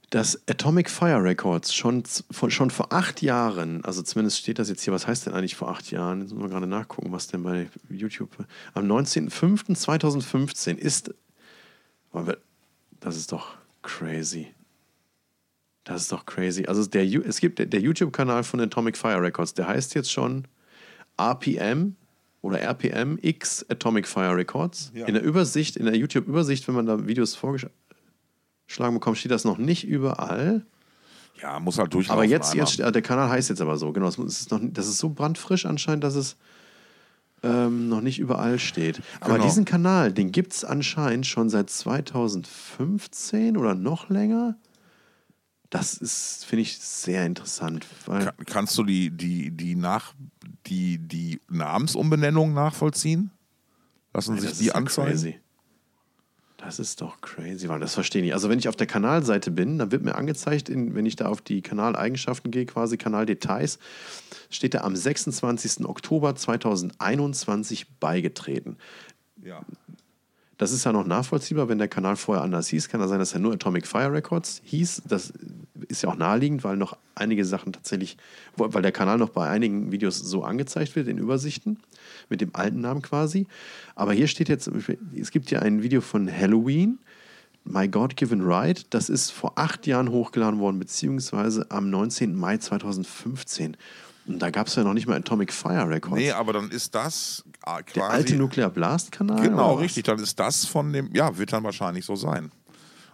[0.10, 2.04] dass Atomic Fire Records schon,
[2.48, 5.70] schon vor acht Jahren, also zumindest steht das jetzt hier, was heißt denn eigentlich vor
[5.70, 6.22] acht Jahren?
[6.22, 8.32] Jetzt müssen wir gerade nachgucken, was denn bei YouTube.
[8.74, 11.14] Am 19.05.2015 ist.
[13.00, 14.48] Das ist doch crazy.
[15.84, 16.66] Das ist doch crazy.
[16.66, 20.48] Also der, es gibt der YouTube-Kanal von Atomic Fire Records, der heißt jetzt schon
[21.20, 21.96] RPM
[22.42, 24.92] oder RPM X Atomic Fire Records.
[24.96, 25.06] Ja.
[25.06, 27.79] In der Übersicht, in der YouTube-Übersicht, wenn man da Videos vorgeschlagen
[28.70, 30.66] schlagen bekommen, steht das noch nicht überall.
[31.42, 32.14] Ja, muss halt durchlaufen.
[32.14, 34.06] Aber jetzt, jetzt der Kanal heißt jetzt aber so, genau.
[34.06, 36.38] Das ist, noch, das ist so brandfrisch anscheinend, dass es
[37.44, 39.02] ähm, noch nicht überall steht.
[39.22, 39.46] Aber genau.
[39.46, 44.58] diesen Kanal, den gibt es anscheinend schon seit 2015 oder noch länger.
[45.70, 47.86] Das ist, finde ich, sehr interessant.
[48.06, 50.14] Kann, kannst du die, die, die, nach,
[50.68, 53.32] die, die Namensumbenennung nachvollziehen?
[54.14, 55.12] Lassen Nein, sich die anzeigen?
[55.12, 55.40] Crazy.
[56.60, 58.34] Das ist doch crazy, weil das verstehe ich.
[58.34, 61.28] Also wenn ich auf der Kanalseite bin, dann wird mir angezeigt, in, wenn ich da
[61.28, 63.80] auf die Kanaleigenschaften gehe, quasi Kanaldetails,
[64.50, 65.86] steht da am 26.
[65.86, 68.78] Oktober 2021 beigetreten.
[69.42, 69.62] Ja.
[70.58, 72.90] Das ist ja noch nachvollziehbar, wenn der Kanal vorher anders hieß.
[72.90, 75.04] Kann ja sein, dass er nur Atomic Fire Records hieß.
[75.08, 75.32] Das
[75.88, 78.18] ist ja auch naheliegend, weil noch einige Sachen tatsächlich,
[78.58, 81.80] weil der Kanal noch bei einigen Videos so angezeigt wird in Übersichten,
[82.30, 83.48] mit dem alten Namen quasi.
[83.96, 84.70] Aber hier steht jetzt,
[85.16, 87.00] es gibt ja ein Video von Halloween,
[87.64, 88.86] My God Given Right.
[88.94, 92.36] Das ist vor acht Jahren hochgeladen worden, beziehungsweise am 19.
[92.36, 93.78] Mai 2015.
[94.28, 96.18] Und da gab es ja noch nicht mal Atomic Fire Records.
[96.18, 97.94] Nee, aber dann ist das quasi.
[97.96, 99.42] Der alte Nuclear Blast Kanal?
[99.42, 100.04] Genau, richtig.
[100.04, 101.10] Dann ist das von dem.
[101.14, 102.52] Ja, wird dann wahrscheinlich so sein.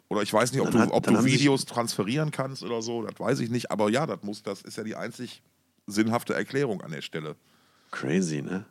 [0.08, 3.20] Oder ich weiß nicht, ob dann du, ob du Videos transferieren kannst oder so, das
[3.20, 3.72] weiß ich nicht.
[3.72, 5.42] Aber ja, das muss, das ist ja die einzig
[5.88, 7.36] sinnhafte Erklärung an der Stelle.
[7.92, 8.66] Crazy, ne?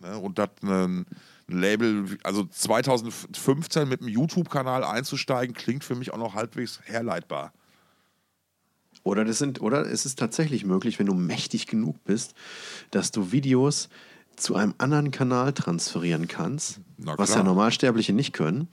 [0.00, 0.18] Ne?
[0.18, 1.06] Und das ein
[1.48, 7.52] Label, also 2015 mit einem YouTube-Kanal einzusteigen, klingt für mich auch noch halbwegs herleitbar.
[9.04, 12.34] Oder, das sind, oder es ist tatsächlich möglich, wenn du mächtig genug bist,
[12.90, 13.88] dass du Videos
[14.34, 18.68] zu einem anderen Kanal transferieren kannst, was ja Normalsterbliche nicht können.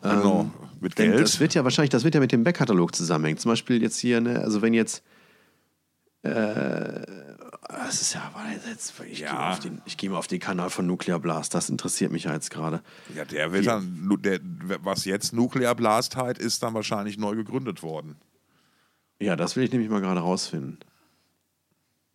[0.00, 1.20] Genau, ähm, mit Geld.
[1.20, 3.38] Das wird ja wahrscheinlich, das wird ja mit dem Backkatalog zusammenhängen.
[3.38, 5.02] Zum Beispiel jetzt hier, ne, also wenn jetzt
[6.22, 7.02] äh,
[7.78, 8.30] das ist ja,
[8.68, 9.56] jetzt, ich ja.
[9.58, 11.54] gehe mal, geh mal, auf den Kanal von Nuclear Blast.
[11.54, 12.82] Das interessiert mich ja jetzt gerade.
[13.14, 14.40] Ja, der wird dann, der,
[14.82, 18.16] was jetzt Nuclear Blast halt, ist dann wahrscheinlich neu gegründet worden.
[19.18, 20.78] Ja, das will ich nämlich mal gerade rausfinden.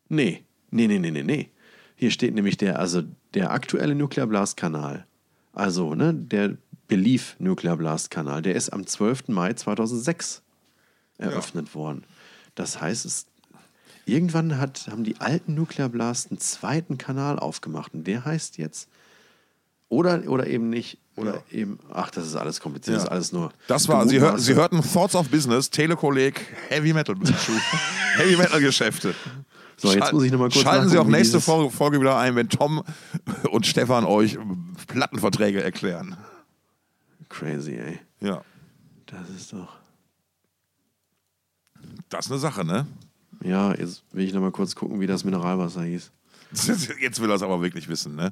[0.10, 1.50] Nee, nee, nee, nee, nee, nee.
[1.96, 5.06] Hier steht nämlich der, also der aktuelle Nuclear Blast Kanal.
[5.54, 9.30] Also, ne, der Belief Nuclear Blast Kanal, der ist am 12.
[9.30, 10.44] Mai 2006
[11.18, 11.76] eröffnet ja.
[11.76, 12.04] worden.
[12.56, 13.26] Das heißt, es,
[14.08, 18.90] irgendwann hat, haben die alten Nuclear Blast einen zweiten Kanal aufgemacht und der heißt jetzt
[19.90, 21.60] oder, oder eben nicht oder ja.
[21.60, 22.98] eben, ach, das ist alles kompliziert, ja.
[22.98, 23.52] das ist alles nur.
[23.68, 26.40] Das war, Sie, hör, Sie hörten Thoughts of Business, Telekolleg,
[26.70, 27.16] Heavy Metal
[28.18, 29.16] Heavy Metal Geschäfte.
[29.78, 32.50] So, jetzt muss ich nochmal kurz Schalten Sie auch nächste Folge, Folge wieder ein, wenn
[32.50, 32.84] Tom
[33.52, 34.38] und Stefan euch
[34.88, 36.18] Plattenverträge erklären.
[37.30, 38.00] Crazy, ey.
[38.20, 38.42] Ja.
[39.06, 39.78] Das ist doch.
[42.10, 42.88] Das ist eine Sache, ne?
[43.44, 46.12] Ja, jetzt will ich nochmal kurz gucken, wie das Mineralwasser hieß.
[47.02, 48.32] Jetzt will er es aber wirklich wissen, ne?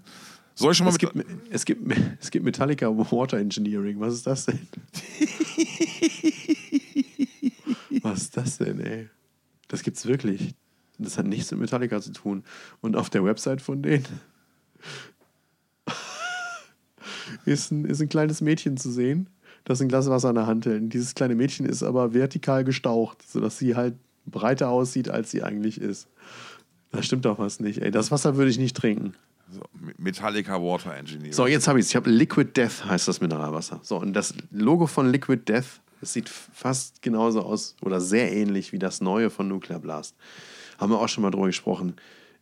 [0.55, 1.13] Soll ich schon mal es, gibt,
[1.49, 1.81] es, gibt,
[2.21, 3.99] es gibt Metallica Water Engineering.
[3.99, 4.59] Was ist das denn?
[8.01, 9.09] Was ist das denn, ey?
[9.67, 10.55] Das gibt's wirklich.
[10.97, 12.45] Das hat nichts mit Metallica zu tun.
[12.79, 14.05] Und auf der Website von denen
[17.45, 19.29] ist ein, ist ein kleines Mädchen zu sehen,
[19.65, 20.93] das ein Glas Wasser in der Hand hält.
[20.93, 25.79] Dieses kleine Mädchen ist aber vertikal gestaucht, sodass sie halt breiter aussieht, als sie eigentlich
[25.79, 26.07] ist.
[26.91, 27.81] Da stimmt doch was nicht.
[27.81, 29.15] Ey, das Wasser würde ich nicht trinken.
[29.51, 29.61] So,
[29.97, 31.33] Metallica Water Engineering.
[31.33, 31.89] So, jetzt habe ich es.
[31.91, 33.79] Ich habe Liquid Death heißt das Mineralwasser.
[33.83, 38.73] So, und das Logo von Liquid Death Es sieht fast genauso aus oder sehr ähnlich
[38.73, 40.15] wie das neue von Nuclear Blast.
[40.77, 41.95] Haben wir auch schon mal drüber gesprochen.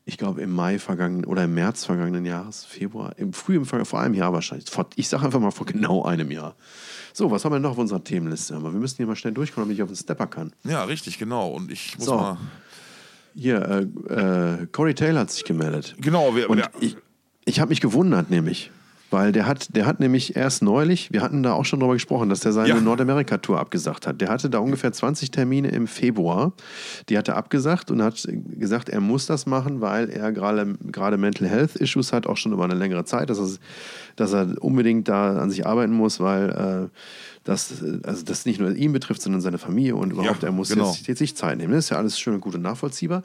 [0.05, 4.01] Ich glaube im Mai vergangenen oder im März vergangenen Jahres, Februar, im früh im vor
[4.01, 4.69] einem Jahr wahrscheinlich.
[4.69, 6.55] Vor, ich sage einfach mal vor genau einem Jahr.
[7.13, 8.55] So, was haben wir noch auf unserer Themenliste?
[8.55, 10.51] Aber wir müssen hier mal schnell durchkommen, damit ich auf den Stepper kann.
[10.65, 11.49] Ja, richtig, genau.
[11.51, 12.15] Und ich muss So.
[12.17, 12.37] mal.
[13.35, 15.95] Hier, äh, äh, Corey Taylor hat sich gemeldet.
[15.99, 16.97] Genau, wir, Und wir, ich,
[17.45, 18.71] ich habe mich gewundert, nämlich.
[19.13, 22.29] Weil der hat, der hat nämlich erst neulich, wir hatten da auch schon drüber gesprochen,
[22.29, 22.81] dass der seine Ja.
[22.81, 24.19] Nordamerika-Tour abgesagt hat.
[24.21, 26.53] Der hatte da ungefähr 20 Termine im Februar.
[27.09, 31.17] Die hat er abgesagt und hat gesagt, er muss das machen, weil er gerade gerade
[31.17, 33.47] Mental Health Issues hat, auch schon über eine längere Zeit, dass er,
[34.15, 36.97] dass er unbedingt da an sich arbeiten muss, weil äh,
[37.43, 40.69] das, also das nicht nur ihn betrifft, sondern seine Familie und überhaupt, Ja, er muss
[40.69, 40.89] genau.
[40.91, 41.73] jetzt, jetzt sich Zeit nehmen.
[41.73, 43.21] Das ist ja alles schön und gut und nachvollziehbar.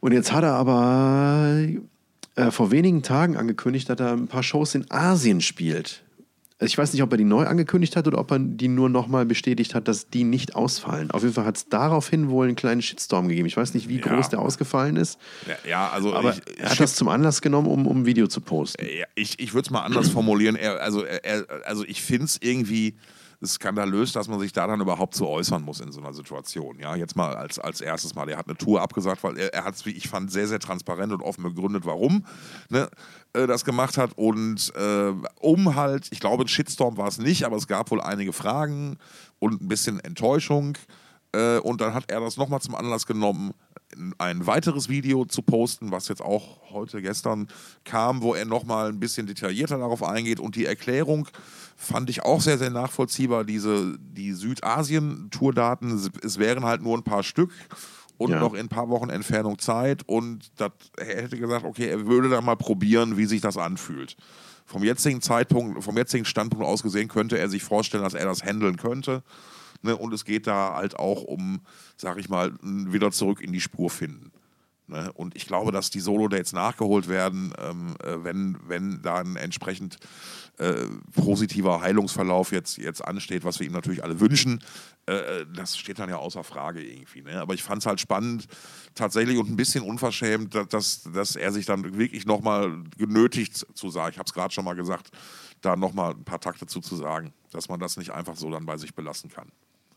[0.00, 1.58] Und jetzt hat er aber
[2.36, 6.02] äh, vor wenigen Tagen angekündigt, dass er ein paar Shows in Asien spielt.
[6.58, 8.88] Also Ich weiß nicht, ob er die neu angekündigt hat oder ob er die nur
[8.88, 11.10] nochmal bestätigt hat, dass die nicht ausfallen.
[11.10, 13.46] Auf jeden Fall hat es daraufhin wohl einen kleinen Shitstorm gegeben.
[13.46, 14.06] Ich weiß nicht, wie Ja.
[14.06, 17.68] groß der ausgefallen ist, ja, ja, also aber ich, er hat das zum Anlass genommen,
[17.68, 18.86] um, um ein Video zu posten.
[18.86, 20.56] Ja, ich, ich würde es mal anders formulieren.
[20.56, 22.94] Er, also, er, also ich finde es irgendwie
[23.44, 26.78] skandalös, dass man sich da dann überhaupt so äußern muss in so einer Situation.
[26.78, 28.28] Ja, jetzt mal als, als erstes Mal.
[28.28, 30.60] Er hat eine Tour abgesagt, weil er, er hat es, wie ich fand, sehr, sehr
[30.60, 32.24] transparent und offen begründet, warum
[32.68, 32.88] ne,
[33.32, 34.12] äh, das gemacht hat.
[34.16, 38.00] Und äh, um halt, ich glaube, ein Shitstorm war es nicht, aber es gab wohl
[38.00, 38.98] einige Fragen
[39.38, 40.78] und ein bisschen Enttäuschung.
[41.32, 43.52] Äh, und dann hat er das nochmal zum Anlass genommen,
[44.18, 47.48] ein weiteres Video zu posten, was jetzt auch heute, gestern
[47.84, 50.40] kam, wo er nochmal ein bisschen detaillierter darauf eingeht.
[50.40, 51.28] Und die Erklärung
[51.76, 53.44] fand ich auch sehr, sehr nachvollziehbar.
[53.44, 57.50] Diese, die Südasien-Tourdaten, es- wären halt nur ein paar Stück
[58.18, 58.40] und Ja.
[58.40, 60.02] noch in ein paar Wochen Entfernung Zeit.
[60.06, 64.16] Und das, er hätte gesagt, okay, er würde dann mal probieren, wie sich das anfühlt.
[64.66, 68.42] Vom jetzigen Zeitpunkt, vom jetzigen Standpunkt aus gesehen, könnte er sich vorstellen, dass er das
[68.42, 69.22] handeln könnte.
[69.82, 69.96] Ne?
[69.96, 71.60] Und es geht da halt auch um,
[71.96, 74.32] sag ich mal, wieder zurück in die Spur finden.
[74.88, 75.10] Ne?
[75.14, 79.98] Und ich glaube, dass die Solo-Dates nachgeholt werden, ähm, äh, wenn, wenn da ein entsprechend
[80.58, 84.62] äh, positiver Heilungsverlauf jetzt, jetzt ansteht, was wir ihm natürlich alle wünschen.
[85.06, 87.22] Äh, das steht dann ja außer Frage irgendwie.
[87.22, 87.40] Ne?
[87.40, 88.46] Aber ich fand es halt spannend,
[88.94, 94.12] tatsächlich und ein bisschen unverschämt, dass, dass, er sich dann wirklich nochmal genötigt zu sagen,
[94.12, 95.10] ich habe es gerade schon mal gesagt,
[95.62, 98.76] da nochmal ein paar Takte zu sagen, dass man das nicht einfach so dann bei
[98.76, 99.50] sich belassen kann.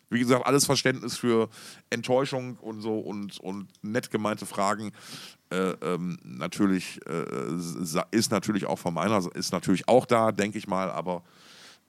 [0.10, 1.50] Wie gesagt, alles Verständnis für
[1.90, 4.92] Enttäuschung und so und, und nett gemeinte Fragen
[5.52, 7.26] äh, ähm, natürlich äh,
[8.12, 11.24] ist natürlich auch von meiner Seite- ist natürlich auch da, denke ich mal, aber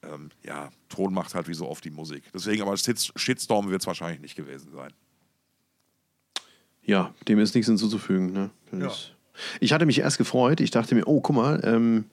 [0.03, 2.23] ähm, ja, Ton macht halt wie so oft die Musik.
[2.33, 4.93] Deswegen aber Shits- Shitstorm wird es wahrscheinlich nicht gewesen sein.
[6.83, 8.33] Ja, dem ist nichts hinzuzufügen.
[8.33, 8.51] Ne?
[8.73, 9.11] Das-
[9.61, 10.61] Ich hatte mich erst gefreut.
[10.61, 12.05] Ich dachte mir, oh, guck mal, ähm,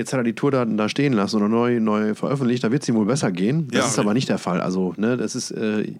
[0.00, 2.64] jetzt hat er die Tourdaten da stehen lassen oder neu, neu veröffentlicht.
[2.64, 3.68] Da wird es ihm wohl besser gehen.
[3.68, 4.60] Das Ja, ist aber nicht der Fall.
[4.62, 5.92] Also, ne, das ist, äh,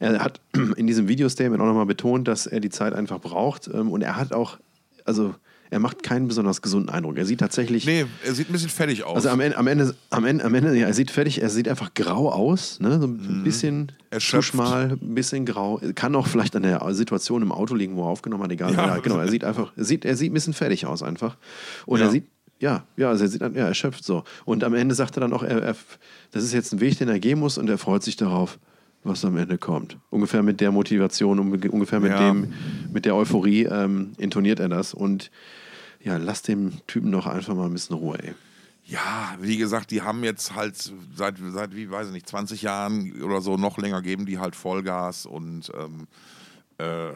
[0.00, 0.40] er hat
[0.76, 3.70] in diesem Videostatement auch nochmal betont, dass er die Zeit einfach braucht.
[3.72, 4.58] Ähm, und er hat auch,
[5.04, 5.34] also,
[5.70, 7.16] er macht keinen besonders gesunden Eindruck.
[7.16, 7.84] Er sieht tatsächlich.
[7.86, 9.16] Nee, er sieht ein bisschen fertig aus.
[9.16, 11.68] Also am Ende, am Ende, am Ende, am Ende, ja, er sieht fertig, er sieht
[11.68, 13.00] einfach grau aus, ne?
[13.00, 13.98] so ein bisschen zu Mhm.
[14.10, 14.48] Erschöpft.
[14.50, 15.80] schmal, ein bisschen grau.
[15.96, 18.72] Kann auch vielleicht an der Situation im Auto liegen, wo er aufgenommen hat, egal.
[18.74, 18.86] Ja.
[18.86, 21.36] Ja, genau, er sieht einfach, er sieht, er sieht ein bisschen fertig aus einfach.
[21.86, 22.06] Und Ja.
[22.06, 22.26] er sieht,
[22.60, 24.24] ja, ja, also er sieht, ja, erschöpft so.
[24.44, 25.76] Und am Ende sagt er dann auch, er, er,
[26.30, 28.58] das ist jetzt ein Weg, den er gehen muss und er freut sich darauf,
[29.02, 29.98] was am Ende kommt.
[30.10, 32.18] Ungefähr mit der Motivation, unge- ungefähr mit Ja.
[32.30, 32.52] dem,
[32.92, 35.30] mit der Euphorie ähm, intoniert er das und
[36.02, 38.34] ja, lass dem Typen doch einfach mal ein bisschen Ruhe, ey.
[38.86, 40.76] Ja, wie gesagt, die haben jetzt halt
[41.16, 44.54] seit, seit wie weiß ich nicht, 20 Jahren oder so noch länger geben die halt
[44.54, 46.06] Vollgas und ähm,
[46.76, 47.12] äh,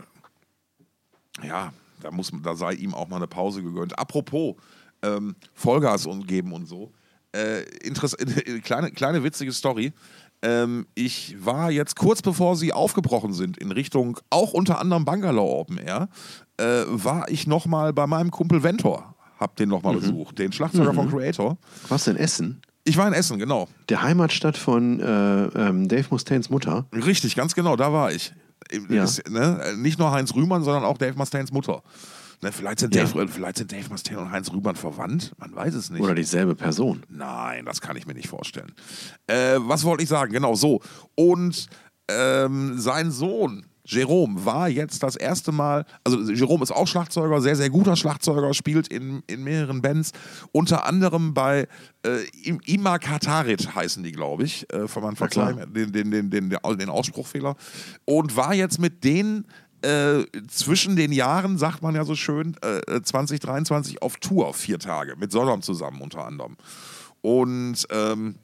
[1.47, 3.99] ja, da muss da sei ihm auch mal eine Pause gegönnt.
[3.99, 4.57] Apropos
[5.03, 6.93] ähm, Vollgas und geben und so.
[7.33, 8.17] Äh, interess
[8.63, 9.93] kleine, kleine witzige Story.
[10.41, 15.57] Ähm, ich war jetzt kurz bevor sie aufgebrochen sind in Richtung auch unter anderem Bangalore
[15.57, 16.09] Open Air,
[16.59, 19.15] äh, war ich nochmal bei meinem Kumpel Ventor.
[19.39, 21.59] Hab den nochmal besucht, den Schlagzeuger von Creator.
[21.89, 22.61] Was in Essen?
[22.85, 23.69] Ich war in Essen, genau.
[23.89, 26.87] Der Heimatstadt von äh, ähm, Dave Mustaines Mutter.
[26.93, 28.33] Richtig, ganz genau, da war ich.
[28.89, 29.05] Ja.
[29.05, 31.83] Ist, ne, nicht nur Heinz Rühmann, sondern auch Dave Mustaines Mutter.
[32.41, 33.05] Ne, vielleicht, sind Ja.
[33.05, 36.01] Dave, vielleicht sind Dave Mustaine und Heinz Rühmann verwandt, man weiß es nicht.
[36.03, 37.03] Oder dieselbe Person.
[37.09, 38.73] Nein, das kann ich mir nicht vorstellen.
[39.27, 40.33] Äh, was wollte ich sagen?
[40.33, 40.81] Genau so.
[41.17, 41.67] Und
[42.09, 47.57] ähm, sein Sohn, Jerome, war jetzt das erste Mal, also Jerome ist auch Schlagzeuger, sehr,
[47.57, 50.13] sehr guter Schlagzeuger, spielt in, in mehreren Bands,
[50.53, 51.67] unter anderem bei
[52.07, 56.31] äh, Im- Ima Katarit heißen die, glaube ich, äh, von man verzeihen, den, den, den,
[56.31, 57.57] den, den Ausspruchfehler.
[58.05, 59.47] Und war jetzt mit denen
[59.83, 65.17] äh, zwischen den Jahren, sagt man ja so schön, äh, 2023 auf Tour, vier Tage,
[65.17, 66.57] mit Sodom zusammen unter anderem.
[67.21, 68.37] Und ähm,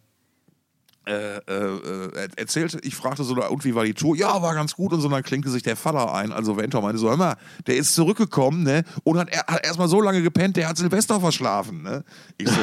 [1.06, 4.16] äh, äh, äh, erzählte, ich fragte so, und wie war die Tour?
[4.16, 6.98] Ja, war ganz gut und so, dann klinkte sich der Vater ein, also Ventor meinte
[6.98, 10.56] so, hör mal, der ist zurückgekommen, ne, und hat, er, hat erstmal so lange gepennt,
[10.56, 12.04] der hat Silvester verschlafen, ne.
[12.38, 12.56] Ich so,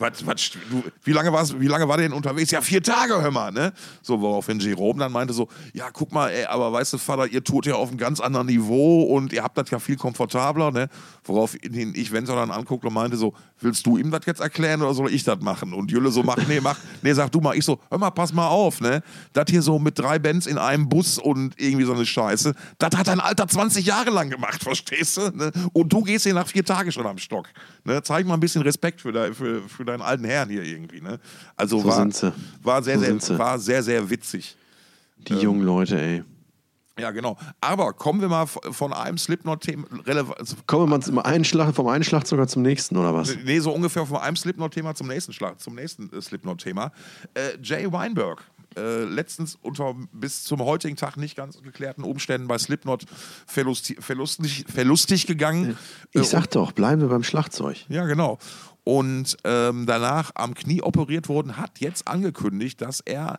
[0.00, 2.50] was, was, du, wie, lange wie lange war der denn unterwegs?
[2.50, 3.72] Ja, vier Tage, hör mal, ne?
[4.02, 7.44] So, woraufhin Jerome dann meinte so, ja, guck mal, ey, aber weißt du, Vater, ihr
[7.44, 10.88] tut ja auf einem ganz anderen Niveau und ihr habt das ja viel komfortabler, ne?
[11.24, 14.94] Woraufhin ich Wenzel dann anguckte und meinte so, willst du ihm das jetzt erklären oder
[14.94, 15.74] soll ich das machen?
[15.74, 17.56] Und Jülle so, mach, nee, mach, nee, sag du mal.
[17.56, 19.02] Ich so, hör mal, pass mal auf, ne?
[19.32, 22.90] Das hier so mit drei Bands in einem Bus und irgendwie so eine Scheiße, das
[22.96, 25.30] hat dein Alter 20 Jahre lang gemacht, verstehst du?
[25.30, 25.52] Ne?
[25.72, 27.46] Und du gehst hier nach vier Tagen schon am Stock.
[27.84, 28.02] Ne?
[28.02, 31.18] Zeig mal ein bisschen Respekt für, de, für, für deinen alten Herrn hier irgendwie, ne?
[31.56, 32.06] Also So war,
[32.62, 34.56] war, sehr, So sehr, war sehr, sehr witzig.
[35.28, 36.24] Die jungen Leute, ey.
[36.98, 37.38] Ja, genau.
[37.60, 41.86] Aber kommen wir mal von einem Slipknot-Thema, relevant, Kommen wir mal zum einen Schlag, vom
[41.88, 43.34] einen Schlagzeuger zum nächsten, oder was?
[43.44, 46.92] Nee, so ungefähr von einem Slipknot-Thema zum nächsten Schlag, zum nächsten äh, Slipknot-Thema.
[47.34, 48.42] Äh, Jay Weinberg.
[48.76, 53.04] Äh, letztens unter bis zum heutigen Tag nicht ganz geklärten Umständen bei Slipknot
[53.46, 55.76] verlusti verlustig, verlustig gegangen.
[56.14, 57.78] Äh, Ich sag doch, bleiben wir beim Schlagzeug.
[57.88, 58.38] ja, genau.
[58.84, 63.38] Und ähm, danach am Knie operiert worden, hat jetzt angekündigt, dass er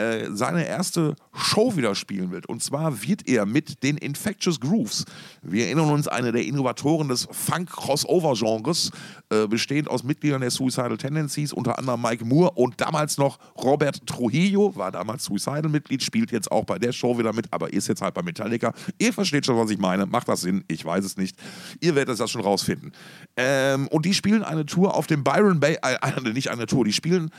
[0.00, 2.46] äh, seine erste Show wieder spielen wird.
[2.46, 5.04] Und zwar wird er mit den Infectious Grooves,
[5.42, 8.92] wir erinnern uns, eine der Innovatoren des Funk-Crossover-Genres,
[9.28, 14.06] äh, bestehend aus Mitgliedern der Suicidal Tendencies, unter anderem Mike Moore und damals noch Robert
[14.06, 18.00] Trujillo, war damals Suicidal-Mitglied, spielt jetzt auch bei der Show wieder mit, aber ist jetzt
[18.00, 18.72] halt bei Metallica.
[18.98, 20.06] Ihr versteht schon, was ich meine.
[20.06, 20.64] Macht das Sinn?
[20.68, 21.36] Ich weiß es nicht.
[21.80, 22.92] Ihr werdet das schon rausfinden.
[23.36, 26.92] Ähm, und die spielen eine Tour auf dem Byron Bay, äh, nicht eine Tour, die
[26.92, 27.30] spielen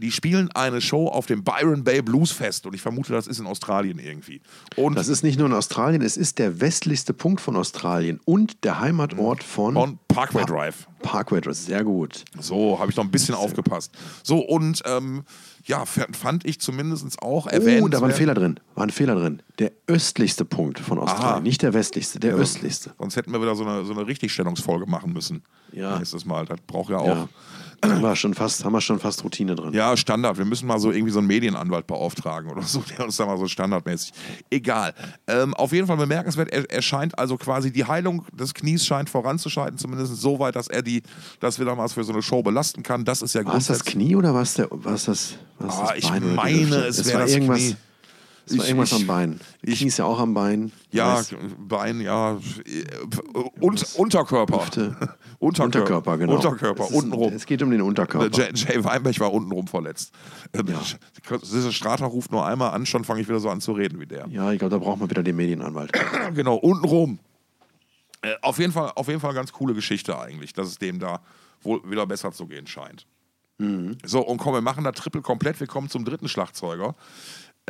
[0.00, 3.38] die spielen eine Show auf dem Byron Bay Blues Fest und ich vermute, das ist
[3.38, 4.40] in Australien irgendwie.
[4.76, 8.64] Und Das ist nicht nur in Australien, es ist der westlichste Punkt von Australien und
[8.64, 10.86] der Heimatort von, von Parkway Drive.
[11.02, 11.56] Parkway Drive.
[11.56, 12.24] Sehr gut.
[12.38, 13.92] So, habe ich noch ein bisschen aufgepasst.
[14.22, 15.24] So, und ähm,
[15.64, 17.82] ja, fand ich zumindest auch erwähnt.
[17.82, 18.58] Oh, da war ein Fehler drin.
[18.74, 19.42] War ein Fehler drin.
[19.58, 21.26] Der östlichste Punkt von Australien.
[21.26, 21.40] Aha.
[21.40, 22.92] Nicht der westlichste, der östlichste.
[22.98, 25.42] Sonst hätten wir wieder so eine, so eine Richtigstellungsfolge machen müssen.
[25.72, 25.98] Ja.
[25.98, 26.46] Nächstes Mal.
[26.46, 27.06] Das braucht ja auch.
[27.06, 27.28] Ja.
[27.82, 29.72] Haben wir, schon fast, haben wir schon fast Routine drin.
[29.72, 30.36] Ja, Standard.
[30.36, 33.38] Wir müssen mal so irgendwie so einen Medienanwalt beauftragen oder so, der uns da mal
[33.38, 34.12] so standardmäßig.
[34.50, 34.94] Egal.
[35.26, 39.08] Ähm, auf jeden Fall bemerkenswert, er, er scheint also quasi die Heilung des Knies scheint
[39.08, 41.02] voranzuschreiten, zumindest so weit, dass er die,
[41.40, 43.04] das wieder mal für so eine Show belasten kann.
[43.04, 43.84] Das ist ja War es das.
[43.84, 46.76] Knie oder war es, der, war das, war es Ah, das ich Bein die meine,
[46.86, 47.76] es es wäre das irgendwas, Knie.
[48.50, 49.40] Es war Ich- irgendwas ich- am Bein.
[49.62, 50.72] ich- ist ja auch am Bein.
[50.90, 51.34] Ja, Weiß.
[51.58, 52.38] Bein, ja.
[53.60, 54.60] Und, Unterkörper.
[54.62, 54.96] Hüfte.
[55.38, 55.64] Unterkörper.
[55.80, 56.34] Unterkörper, genau.
[56.36, 57.32] Unterkörper, Es ist- untenrum.
[57.32, 58.28] Es geht um den Unterkörper.
[58.36, 60.12] Jay, Jay Weinberg war untenrum verletzt.
[60.52, 61.38] Ähm, Ja.
[61.42, 64.06] Diese Strater ruft nur einmal an, schon fange ich wieder so an zu reden wie
[64.06, 64.26] der.
[64.28, 65.92] Ja, ich glaube, da braucht man wieder den Medienanwalt.
[66.34, 67.20] genau, untenrum.
[68.22, 71.20] Äh, auf, jeden Fall, auf jeden Fall ganz coole Geschichte eigentlich, dass es dem da
[71.62, 73.06] wohl wieder besser zu gehen scheint.
[74.06, 75.60] So, und komm, wir machen da Triple komplett.
[75.60, 76.94] Wir kommen zum dritten Schlagzeuger.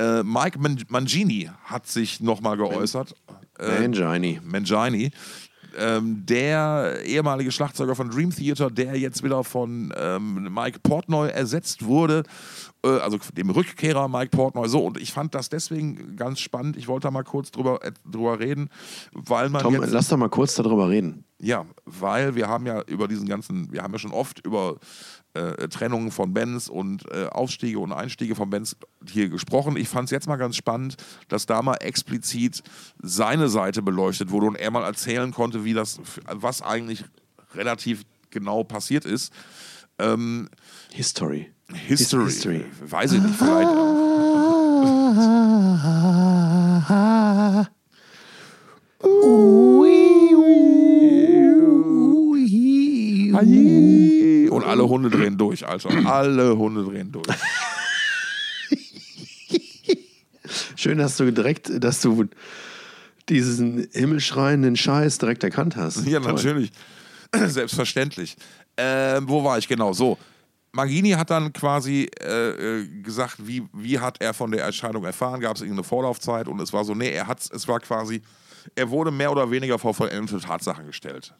[0.00, 3.14] Äh, Mike Man Mangini hat sich nochmal geäußert.
[3.58, 4.40] Äh, Mangini.
[4.42, 5.10] Mangini.
[5.78, 11.84] Ähm, der ehemalige Schlagzeuger von Dream Theater, der jetzt wieder von ähm, Mike Portnoy ersetzt
[11.84, 12.24] wurde,
[12.84, 14.68] äh, also dem Rückkehrer Mike Portnoy.
[14.68, 16.76] So, und ich fand das deswegen ganz spannend.
[16.76, 18.68] Ich wollte da mal kurz drüber, äh, drüber reden,
[19.12, 19.92] weil man Tom, jetzt.
[19.92, 21.24] lass doch mal kurz darüber reden.
[21.38, 24.76] Ja, weil wir haben ja über diesen ganzen, wir haben ja schon oft über
[25.34, 28.76] äh, Trennungen von Bands und äh, Aufstiege und Einstiege von Bands
[29.08, 29.76] hier gesprochen.
[29.76, 30.96] Ich fand es jetzt mal ganz spannend,
[31.28, 32.62] dass da mal explizit
[33.00, 37.04] seine Seite beleuchtet wurde und er mal erzählen konnte, wie das, was eigentlich
[37.54, 39.32] relativ genau passiert ist.
[39.98, 40.48] Ähm,
[40.92, 41.52] History.
[41.72, 42.64] History, History.
[42.80, 43.70] weiß ich nicht, vielleicht.
[53.42, 55.90] Und alle Hunde drehen durch, Alter.
[56.06, 57.26] Alle Hunde drehen durch.
[60.76, 62.28] Schön, dass du direkt, dass du
[63.28, 66.06] diesen himmelschreienden Scheiß direkt erkannt hast.
[66.06, 66.32] Ja, Toll.
[66.32, 66.72] natürlich.
[67.46, 68.36] Selbstverständlich.
[68.76, 69.92] Ähm, wo war ich genau?
[69.92, 70.18] So.
[70.72, 75.40] Magini hat dann quasi äh, äh, gesagt, wie, wie hat er von der Entscheidung erfahren?
[75.40, 76.48] Gab es irgendeine Vorlaufzeit?
[76.48, 78.22] Und es war so, nee, er hat es war quasi,
[78.74, 81.34] er wurde mehr oder weniger vor vollendete Tatsachen gestellt.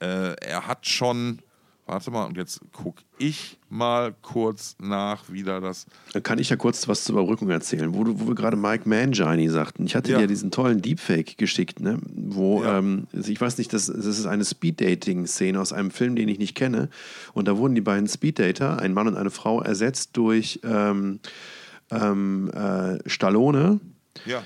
[0.00, 1.40] Äh, er hat schon,
[1.86, 5.86] warte mal, und jetzt gucke ich mal kurz nach, wie da das.
[6.12, 8.88] Dann kann ich ja kurz was zur Überbrückung erzählen, wo, du, wo wir gerade Mike
[8.88, 9.84] Mangini sagten.
[9.86, 10.18] Ich hatte Ja.
[10.18, 11.98] dir diesen tollen Deepfake geschickt, ne?
[12.14, 12.78] wo, Ja.
[12.78, 16.38] ähm, also ich weiß nicht, das, das ist eine Speed-Dating-Szene aus einem Film, den ich
[16.38, 16.88] nicht kenne.
[17.34, 21.20] Und da wurden die beiden Speed-Dater, ein Mann und eine Frau, ersetzt durch ähm,
[21.90, 23.80] ähm, äh, Stallone.
[24.26, 24.42] Ja.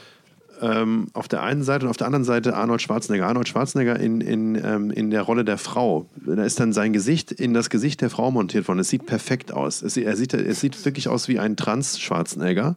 [0.62, 3.26] Ähm, auf der einen Seite und auf der anderen Seite Arnold Schwarzenegger.
[3.26, 6.06] Arnold Schwarzenegger in, in, ähm, in der Rolle der Frau.
[6.24, 8.78] Da ist dann sein Gesicht in das Gesicht der Frau montiert worden.
[8.78, 9.82] Es sieht perfekt aus.
[9.82, 12.76] Es, er sieht, es sieht wirklich aus wie ein Trans-Schwarzenegger.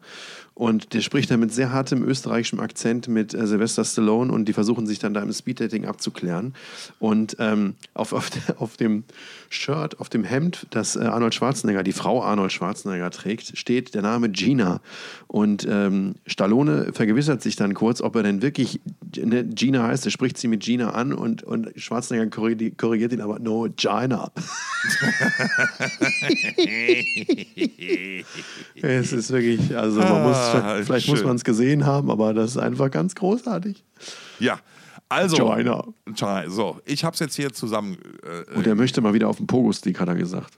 [0.56, 4.54] Und der spricht dann mit sehr hartem österreichischem Akzent mit äh, Sylvester Stallone und die
[4.54, 6.54] versuchen sich dann da im Speeddating abzuklären.
[6.98, 9.04] Und ähm, auf, auf, auf dem
[9.50, 14.02] Shirt, auf dem Hemd, das äh, Arnold Schwarzenegger, die Frau Arnold Schwarzenegger trägt, steht der
[14.02, 14.80] Name Gina.
[15.28, 18.80] Und ähm, Stallone vergewissert sich dann kurz, ob er denn wirklich
[19.18, 20.06] ne, Gina heißt.
[20.06, 24.32] Er spricht sie mit Gina an und, und Schwarzenegger korrigiert, korrigiert ihn aber, no, Gina.
[28.82, 31.28] es ist wirklich, also man muss, Ah, vielleicht muss schön.
[31.28, 33.84] man es gesehen haben, aber das ist einfach ganz großartig.
[34.40, 34.60] Ja,
[35.10, 35.38] also.
[35.38, 35.86] China.
[36.16, 36.50] China.
[36.50, 37.98] So, ich habe es jetzt hier zusammen.
[38.24, 40.58] Äh, Und er möchte mal wieder auf den Pogo-Stick, hat er gesagt.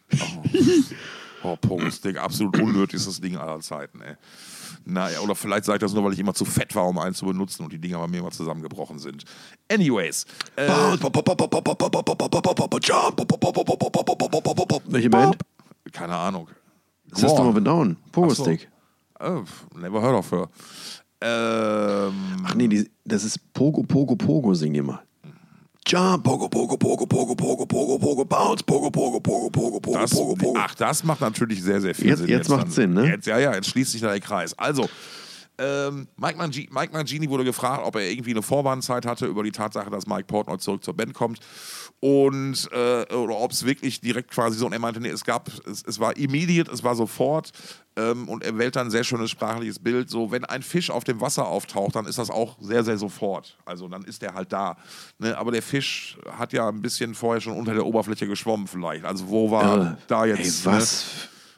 [1.44, 4.16] oh, Pogo-Stick, absolut unnötigstes Ding aller Zeiten, ey.
[4.86, 7.14] Naja, oder vielleicht sage ich das nur, weil ich immer zu fett war, um einen
[7.14, 9.26] zu benutzen und die Dinger bei mir immer zusammengebrochen sind.
[9.70, 10.26] Anyways.
[10.56, 10.68] Äh,
[14.88, 15.38] Welche Band?
[15.92, 16.48] keine Ahnung.
[17.14, 17.98] System of a Down.
[18.12, 18.70] Pogo-Stick.
[19.20, 19.44] Oh,
[19.76, 20.48] never heard of her.
[21.22, 22.14] Ähm,
[22.46, 25.02] Ach nee, die, das ist Pogo, Pogo, Pogo, singen die mal.
[25.88, 30.12] Jump, Pogo, Pogo, Pogo, Pogo, Pogo, Pogo, Pogo, Bounce, Pogo, Pogo, Pogo, Pogo, Pogo, Das,
[30.12, 30.60] Pogo, Pogo.
[30.60, 32.28] ach, das macht natürlich sehr, sehr viel Jetzt- Sinn.
[32.28, 33.08] jetzt macht's Sinn, ne?
[33.08, 34.54] Jetzt, ja, ja, jetzt schließt sich da der Kreis.
[34.60, 34.88] Also,
[35.58, 39.52] ähm, Mike, Mangi Mike Mangini wurde gefragt, ob er irgendwie eine Vorwarnzeit hatte über die
[39.52, 41.40] Tatsache, dass Mike Portnoy zurück zur Band kommt.
[42.00, 45.50] Und, äh, oder ob es wirklich direkt quasi so, und er meinte, nee, es gab,
[45.66, 47.52] es, es war immediate, es war sofort.
[47.96, 50.08] Ähm, und er wählt dann ein sehr schönes sprachliches Bild.
[50.10, 53.58] So, wenn ein Fisch auf dem Wasser auftaucht, dann ist das auch sehr, sehr sofort.
[53.66, 54.78] Also dann ist der halt da.
[55.18, 55.36] Ne?
[55.36, 59.04] Aber der Fisch hat ja ein bisschen vorher schon unter der Oberfläche geschwommen, vielleicht.
[59.04, 60.66] Also wo war Äh, da Ey, jetzt?
[60.68, 61.06] was,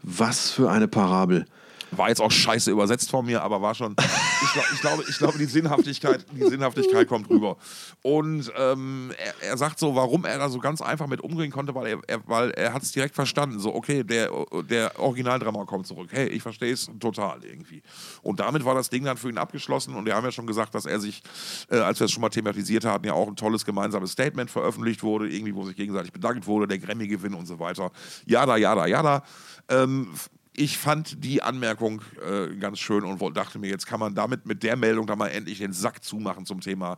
[0.03, 1.45] was für eine Parabel.
[1.91, 3.95] War jetzt auch scheiße übersetzt von mir, aber war schon.
[4.41, 7.57] Ich, glaub, ich, glaube, ich glaube, die Sinnhaftigkeit, die Sinnhaftigkeit kommt rüber.
[8.01, 11.75] Und ähm, er, er sagt so, warum er da so ganz einfach mit umgehen konnte,
[11.75, 13.59] weil er, er, weil er hat es direkt verstanden.
[13.59, 14.29] So, okay, der,
[14.69, 16.09] der Originaldrummer kommt zurück.
[16.11, 17.81] Hey, ich verstehe es total irgendwie.
[18.21, 19.95] Und damit war das Ding dann für ihn abgeschlossen.
[19.95, 21.23] Und wir haben ja schon gesagt, dass er sich,
[21.69, 25.03] äh, als wir es schon mal thematisiert hatten, ja auch ein tolles gemeinsames Statement veröffentlicht
[25.03, 27.91] wurde, irgendwie, wo sich gegenseitig bedankt wurde, der Grammy-Gewinn und so weiter.
[28.25, 29.23] Jada, jada, jada.
[29.69, 30.07] Ähm,
[30.55, 34.63] ich fand die Anmerkung äh, ganz schön und dachte mir, jetzt kann man damit mit
[34.63, 36.97] der Meldung da mal endlich den Sack zumachen zum Thema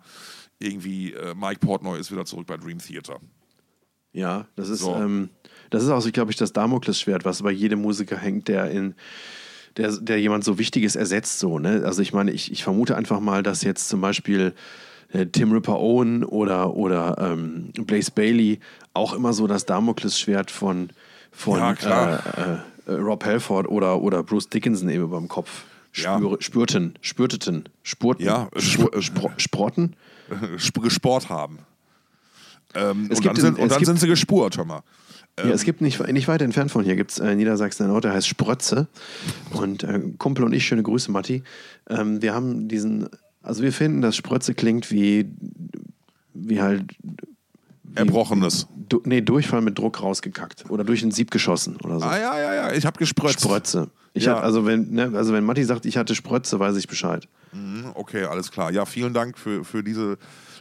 [0.60, 3.20] irgendwie äh, Mike Portnoy ist wieder zurück bei Dream Theater.
[4.14, 4.96] Ja, das ist, So.
[4.96, 5.30] ähm,
[5.70, 8.96] das ist auch, so, glaube ich, das Damoklesschwert, was bei jedem Musiker hängt, der in
[9.78, 11.40] der, der jemand so Wichtiges ersetzt.
[11.40, 11.84] So, ne?
[11.86, 14.54] Also ich meine, ich, ich vermute einfach mal, dass jetzt zum Beispiel
[15.14, 18.60] äh, Tim Ripper Owen oder, oder ähm, Blaze Bailey
[18.94, 20.90] auch immer so das Damoklesschwert von,
[21.32, 22.38] von Ja, klar.
[22.38, 25.64] Äh, äh, Rob Halford oder, oder Bruce Dickinson eben beim Kopf
[25.94, 26.18] Ja.
[26.18, 29.96] spüre, spürten, spürteten, spurten, Ja, spr sp- spro sprotten.
[30.64, 31.60] Sp gesport haben.
[32.74, 34.82] Ähm, Es und gibt dann, in- sind, und dann gibt- sind sie gespurt, hör mal.
[35.40, 37.94] Ja, es gibt nicht, nicht weit entfernt von hier, gibt es äh, in Niedersachsen einen
[37.94, 38.88] Ort, der heißt Sprötze.
[39.52, 41.44] Und äh, Kumpel und ich, schöne Grüße, Matti.
[41.90, 43.08] Ähm, wir haben diesen,
[43.42, 45.30] also wir finden, dass Sprötze klingt wie,
[46.34, 46.84] wie halt,
[47.96, 48.68] Erbrochenes.
[48.90, 52.06] du, nee, Durchfall mit Druck rausgekackt oder durch ein Sieb geschossen oder so.
[52.06, 53.42] Ah ja, ja, ja, ich habe gespritzt.
[53.42, 53.90] Sprötze.
[54.14, 54.36] Ich Ja.
[54.36, 57.28] hab, also, wenn, ne, also wenn Matti sagt, ich hatte Sprötze, weiß ich Bescheid.
[57.54, 58.72] Mhm, Okay, alles klar.
[58.72, 60.18] Ja, vielen Dank für, für diese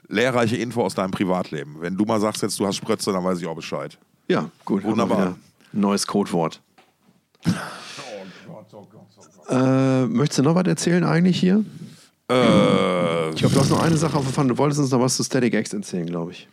[0.09, 1.77] lehrreiche Info aus deinem Privatleben.
[1.81, 3.97] Wenn du mal sagst jetzt, du hast Spritze, dann weiß ich auch Bescheid.
[4.29, 4.83] Ja, gut.
[4.85, 5.37] Wunderbar.
[5.73, 6.61] Neues Codewort.
[9.49, 11.65] Äh, möchtest du noch was erzählen eigentlich hier?
[12.31, 14.51] Äh, Ich glaube, du hast noch eine Sache auf Pfanne.
[14.51, 16.49] Du wolltest uns noch was zu Static X erzählen, glaube ich.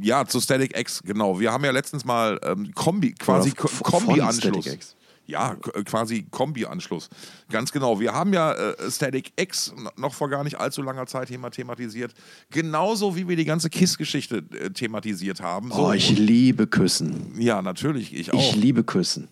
[0.00, 1.38] Ja, zu Static X, genau.
[1.40, 4.94] Wir haben ja letztens mal ähm, Kombi, quasi Kombi-Anschluss.
[5.26, 7.10] Ja, quasi Kombi-Anschluss.
[7.50, 8.00] Ganz genau.
[8.00, 12.14] Wir haben ja äh, Static X noch vor gar nicht allzu langer Zeit thema thematisiert.
[12.50, 15.70] Genauso wie wir die ganze KISS-Geschichte äh, thematisiert haben.
[15.70, 17.34] So, Oh, ich liebe Küssen.
[17.38, 18.38] ja, natürlich, ich auch.
[18.38, 19.28] Ich liebe Küssen.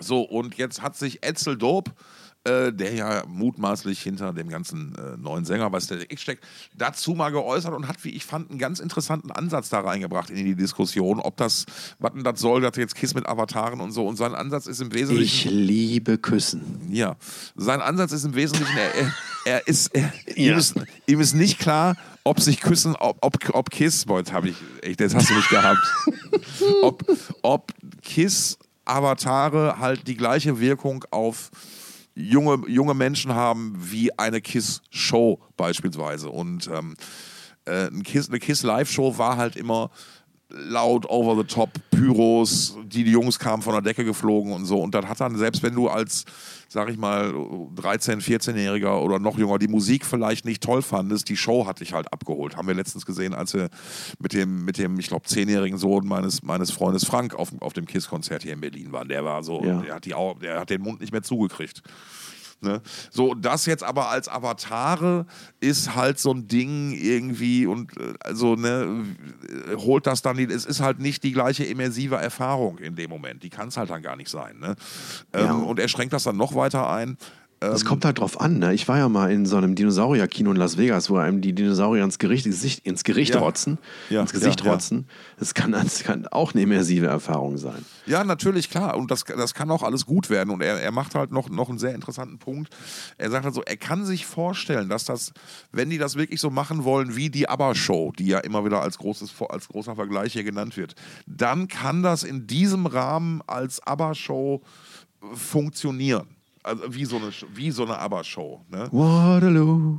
[0.00, 1.92] So, und jetzt hat sich Edsel Dope,
[2.44, 6.44] äh, der ja mutmaßlich hinter dem ganzen äh, neuen Sänger bei Static X steckt,
[6.76, 10.44] dazu mal geäußert und hat, wie ich fand, einen ganz interessanten Ansatz da reingebracht in
[10.44, 11.66] die Diskussion, ob das,
[12.00, 14.06] was denn das soll, dass jetzt Kiss mit Avataren und so.
[14.06, 15.52] Und sein Ansatz ist im Ich Wesentlichen.
[15.52, 16.88] liebe Küssen.
[16.90, 17.16] Ja,
[17.54, 19.12] sein Ansatz ist im Wesentlichen, er,
[19.44, 20.52] er, ist, er, Ja.
[20.52, 20.74] ihm, ist,
[21.06, 24.56] ihm ist nicht klar, ob sich Küssen, ob, ob, ob Kiss, boah, jetzt habe ich,
[24.82, 25.78] echt, jetzt hast du mich gehabt,
[26.82, 27.04] ob,
[27.42, 27.72] ob
[28.02, 31.50] Kiss Avatare halt die gleiche Wirkung auf
[32.14, 36.30] junge, junge Menschen haben wie eine Kiss-Show beispielsweise.
[36.30, 36.96] Und ähm,
[37.64, 39.90] äh, eine Kiss-Live-Show war halt immer
[40.54, 44.78] laut, over the top, Pyros, die, die Jungs kamen von der Decke geflogen und so.
[44.80, 46.24] Und dann hat dann, selbst wenn du als,
[46.68, 51.36] sag ich mal, 13-, 14-Jähriger oder noch jünger die Musik vielleicht nicht toll fandest, die
[51.36, 52.56] Show hat dich halt abgeholt.
[52.56, 53.68] Haben wir letztens gesehen, als wir
[54.18, 57.86] mit dem, mit dem ich glaube, 10-jährigen Sohn meines, meines Freundes Frank auf, auf dem
[57.86, 59.08] KISS-Konzert hier in Berlin waren.
[59.08, 59.80] Der war so, Ja.
[59.80, 61.82] der, hat die, der hat den Mund nicht mehr zugekriegt.
[62.62, 62.80] Ne?
[63.10, 65.26] So, das jetzt aber als Avatare
[65.60, 69.04] ist halt so ein Ding irgendwie und äh, also ne,
[69.48, 73.42] äh, holt das dann, es ist halt nicht die gleiche immersive Erfahrung in dem Moment.
[73.42, 74.58] Die kann es halt dann gar nicht sein.
[74.58, 74.76] Ne?
[75.32, 75.52] Ähm, Ja.
[75.52, 77.16] Und er schränkt das dann noch weiter ein.
[77.70, 78.74] Es kommt halt drauf an, ne?
[78.74, 82.02] Ich war ja mal in so einem Dinosaurier-Kino in Las Vegas, wo einem die Dinosaurier
[82.04, 83.40] ins Gericht, Gesicht, ins Gericht Ja.
[83.40, 83.78] rotzen,
[84.10, 84.72] Ja, ins Gesicht ja, ja.
[84.72, 85.06] rotzen.
[85.38, 87.84] Das kann, das kann auch eine immersive Erfahrung sein.
[88.06, 88.96] Ja, natürlich, klar.
[88.96, 90.50] Und das, das kann auch alles gut werden.
[90.50, 92.74] Und er, er macht halt noch, noch einen sehr interessanten Punkt.
[93.18, 95.32] Er sagt halt so, er kann sich vorstellen, dass das,
[95.70, 98.98] wenn die das wirklich so machen wollen wie die ABBA-Show, die ja immer wieder als,
[98.98, 100.94] großes, als großer Vergleich hier genannt wird,
[101.26, 104.62] dann kann das in diesem Rahmen als ABBA-Show
[105.34, 106.26] funktionieren.
[106.62, 108.60] Also wie so eine, wie so eine ABBA-Show.
[108.70, 108.88] Ne?
[108.92, 109.98] Waterloo.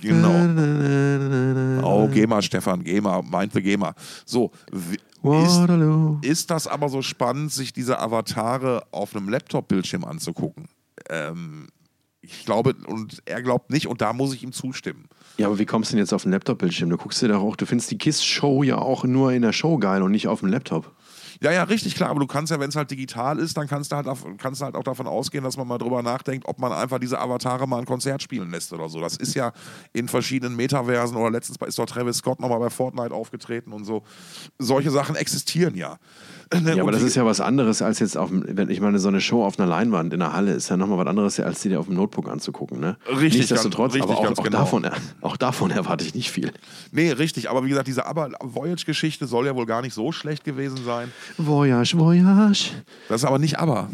[0.00, 1.82] Genau.
[1.86, 3.94] Oh, GEMA, Stefan, GEMA, meinte GEMA.
[4.24, 6.18] So, wie- ist, Waterloo.
[6.22, 10.68] ist das aber so spannend, sich diese Avatare auf einem Laptop-Bildschirm anzugucken?
[11.10, 11.68] Ähm,
[12.22, 15.08] ich glaube, und er glaubt nicht, und da muss ich ihm zustimmen.
[15.36, 16.88] Ja, aber wie kommst du denn jetzt auf den Laptop-Bildschirm?
[16.90, 19.76] Du guckst dir doch auch, du findest die KISS-Show ja auch nur in der Show
[19.78, 20.90] geil und nicht auf dem Laptop.
[21.42, 23.90] Ja, ja, richtig, klar, aber du kannst ja, wenn es halt digital ist, dann kannst
[23.90, 26.98] du, halt, kannst halt auch davon ausgehen, dass man mal drüber nachdenkt, ob man einfach
[26.98, 29.00] diese Avatare mal ein Konzert spielen lässt oder so.
[29.00, 29.52] Das ist ja
[29.94, 34.02] in verschiedenen Metaversen oder letztens ist doch Travis Scott nochmal bei Fortnite aufgetreten und so.
[34.58, 35.98] Solche Sachen existieren ja.
[36.52, 38.98] Ne, Ja, aber das ist ja was anderes als jetzt auf dem, wenn ich meine,
[38.98, 41.60] so eine Show auf einer Leinwand in der Halle ist ja nochmal was anderes, als
[41.60, 42.80] die dir auf dem Notebook anzugucken.
[42.80, 42.96] Ne?
[43.08, 44.58] Richtig, Nichtsdestotrotz, richtig, aber auch, ganz auch, genau.
[44.58, 44.86] davon,
[45.20, 46.52] auch davon erwarte ich nicht viel.
[46.90, 50.42] Nee, richtig, aber wie gesagt, diese Aber- Voyage-Geschichte soll ja wohl gar nicht so schlecht
[50.44, 51.12] gewesen sein.
[51.38, 52.70] Voyage, Voyage.
[53.08, 53.88] Das ist aber nicht Aber.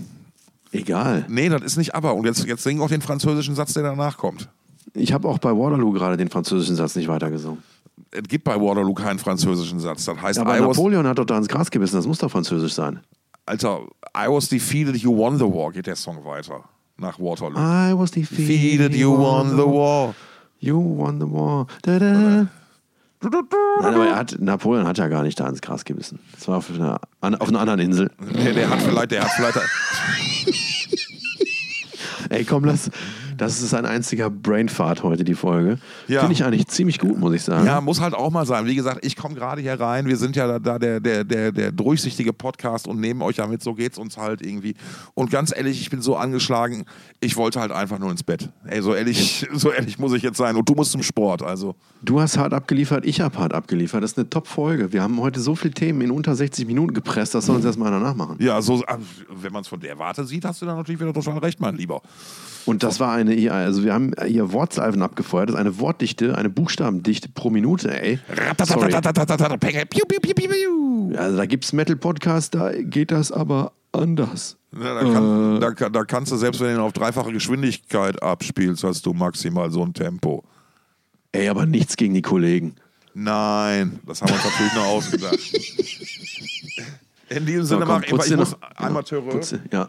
[0.73, 1.25] Egal.
[1.29, 2.15] Nee, das ist nicht Aber.
[2.15, 4.49] Und jetzt, jetzt sing auch den französischen Satz, der danach kommt.
[4.95, 7.63] Ich habe auch bei Waterloo gerade den französischen Satz nicht weitergesungen.
[8.11, 10.05] Es gibt bei Waterloo keinen französischen Satz.
[10.05, 12.75] Das heißt, Aber I Napoleon hat doch da ins Gras gebissen, das muss doch französisch
[12.75, 13.01] sein.
[13.47, 13.81] Alter,
[14.17, 16.65] I was defeated, you won the war, geht der Song weiter.
[16.99, 17.59] Nach Waterloo.
[17.59, 20.15] I was defeated, you won the war.
[20.59, 21.67] You won the war.
[21.83, 22.49] Da, da.
[23.23, 26.19] Nein, aber er hat, Napoleon hat ja gar nicht da ins Gras gebissen.
[26.33, 28.11] Das war auf einer, auf einer anderen Insel.
[28.35, 29.59] Der, der hat vielleicht, der hat vielleicht.
[32.31, 32.91] Ey, komm, lass.
[33.37, 35.79] Das ist ein einziger Brainfart heute, die Folge.
[36.09, 36.21] Ja.
[36.21, 37.67] Finde ich eigentlich ziemlich gut, muss ich sagen.
[37.67, 38.67] Ja, muss halt auch mal sein.
[38.67, 40.07] Wie gesagt, ich komme gerade hier rein.
[40.07, 43.47] Wir sind ja da, da der, der, der, der durchsichtige Podcast und nehmen euch ja
[43.47, 43.63] mit.
[43.63, 44.75] So geht's uns halt irgendwie.
[45.15, 46.85] Und ganz ehrlich, ich bin so angeschlagen.
[47.21, 48.51] Ich wollte halt einfach nur ins Bett.
[48.65, 50.57] Ey, so ehrlich, so ehrlich muss ich jetzt sein.
[50.57, 51.43] Und du musst zum Sport.
[51.43, 54.03] Also, Du hast hart abgeliefert, ich habe hart abgeliefert.
[54.03, 54.93] Das ist eine Top-Folge.
[54.93, 57.89] Wir haben heute so viele Themen in unter 60 Minuten gepresst, das soll uns erstmal
[57.89, 58.37] einer nachmachen.
[58.39, 61.13] ja, so, äh, wenn man es von der Warte sieht, hast du dann natürlich wieder
[61.13, 62.03] total recht, mein Lieber.
[62.67, 65.49] Und das war eine, also wir haben hier Wortsalven abgefeuert.
[65.51, 68.19] Das ist eine Wortdichte, eine Buchstabendichte pro Minute, ey.
[68.81, 68.93] Sorry.
[71.17, 74.57] Also da gibt es Metal-Podcasts, da geht das aber anders.
[74.73, 78.23] Ja, da, kann, da, kann- da kannst du, selbst wenn du ihn auf dreifache Geschwindigkeit
[78.23, 80.45] abspielst, hast du maximal so ein Tempo.
[81.33, 82.75] Ey, aber nichts gegen die Kollegen.
[83.15, 85.39] Nein, das haben wir uns natürlich nur ausgedacht.
[87.29, 89.23] In diesem Sinne komm, mach ich, ich muss noch- Amateure.
[89.23, 89.89] Putz dir- Ja.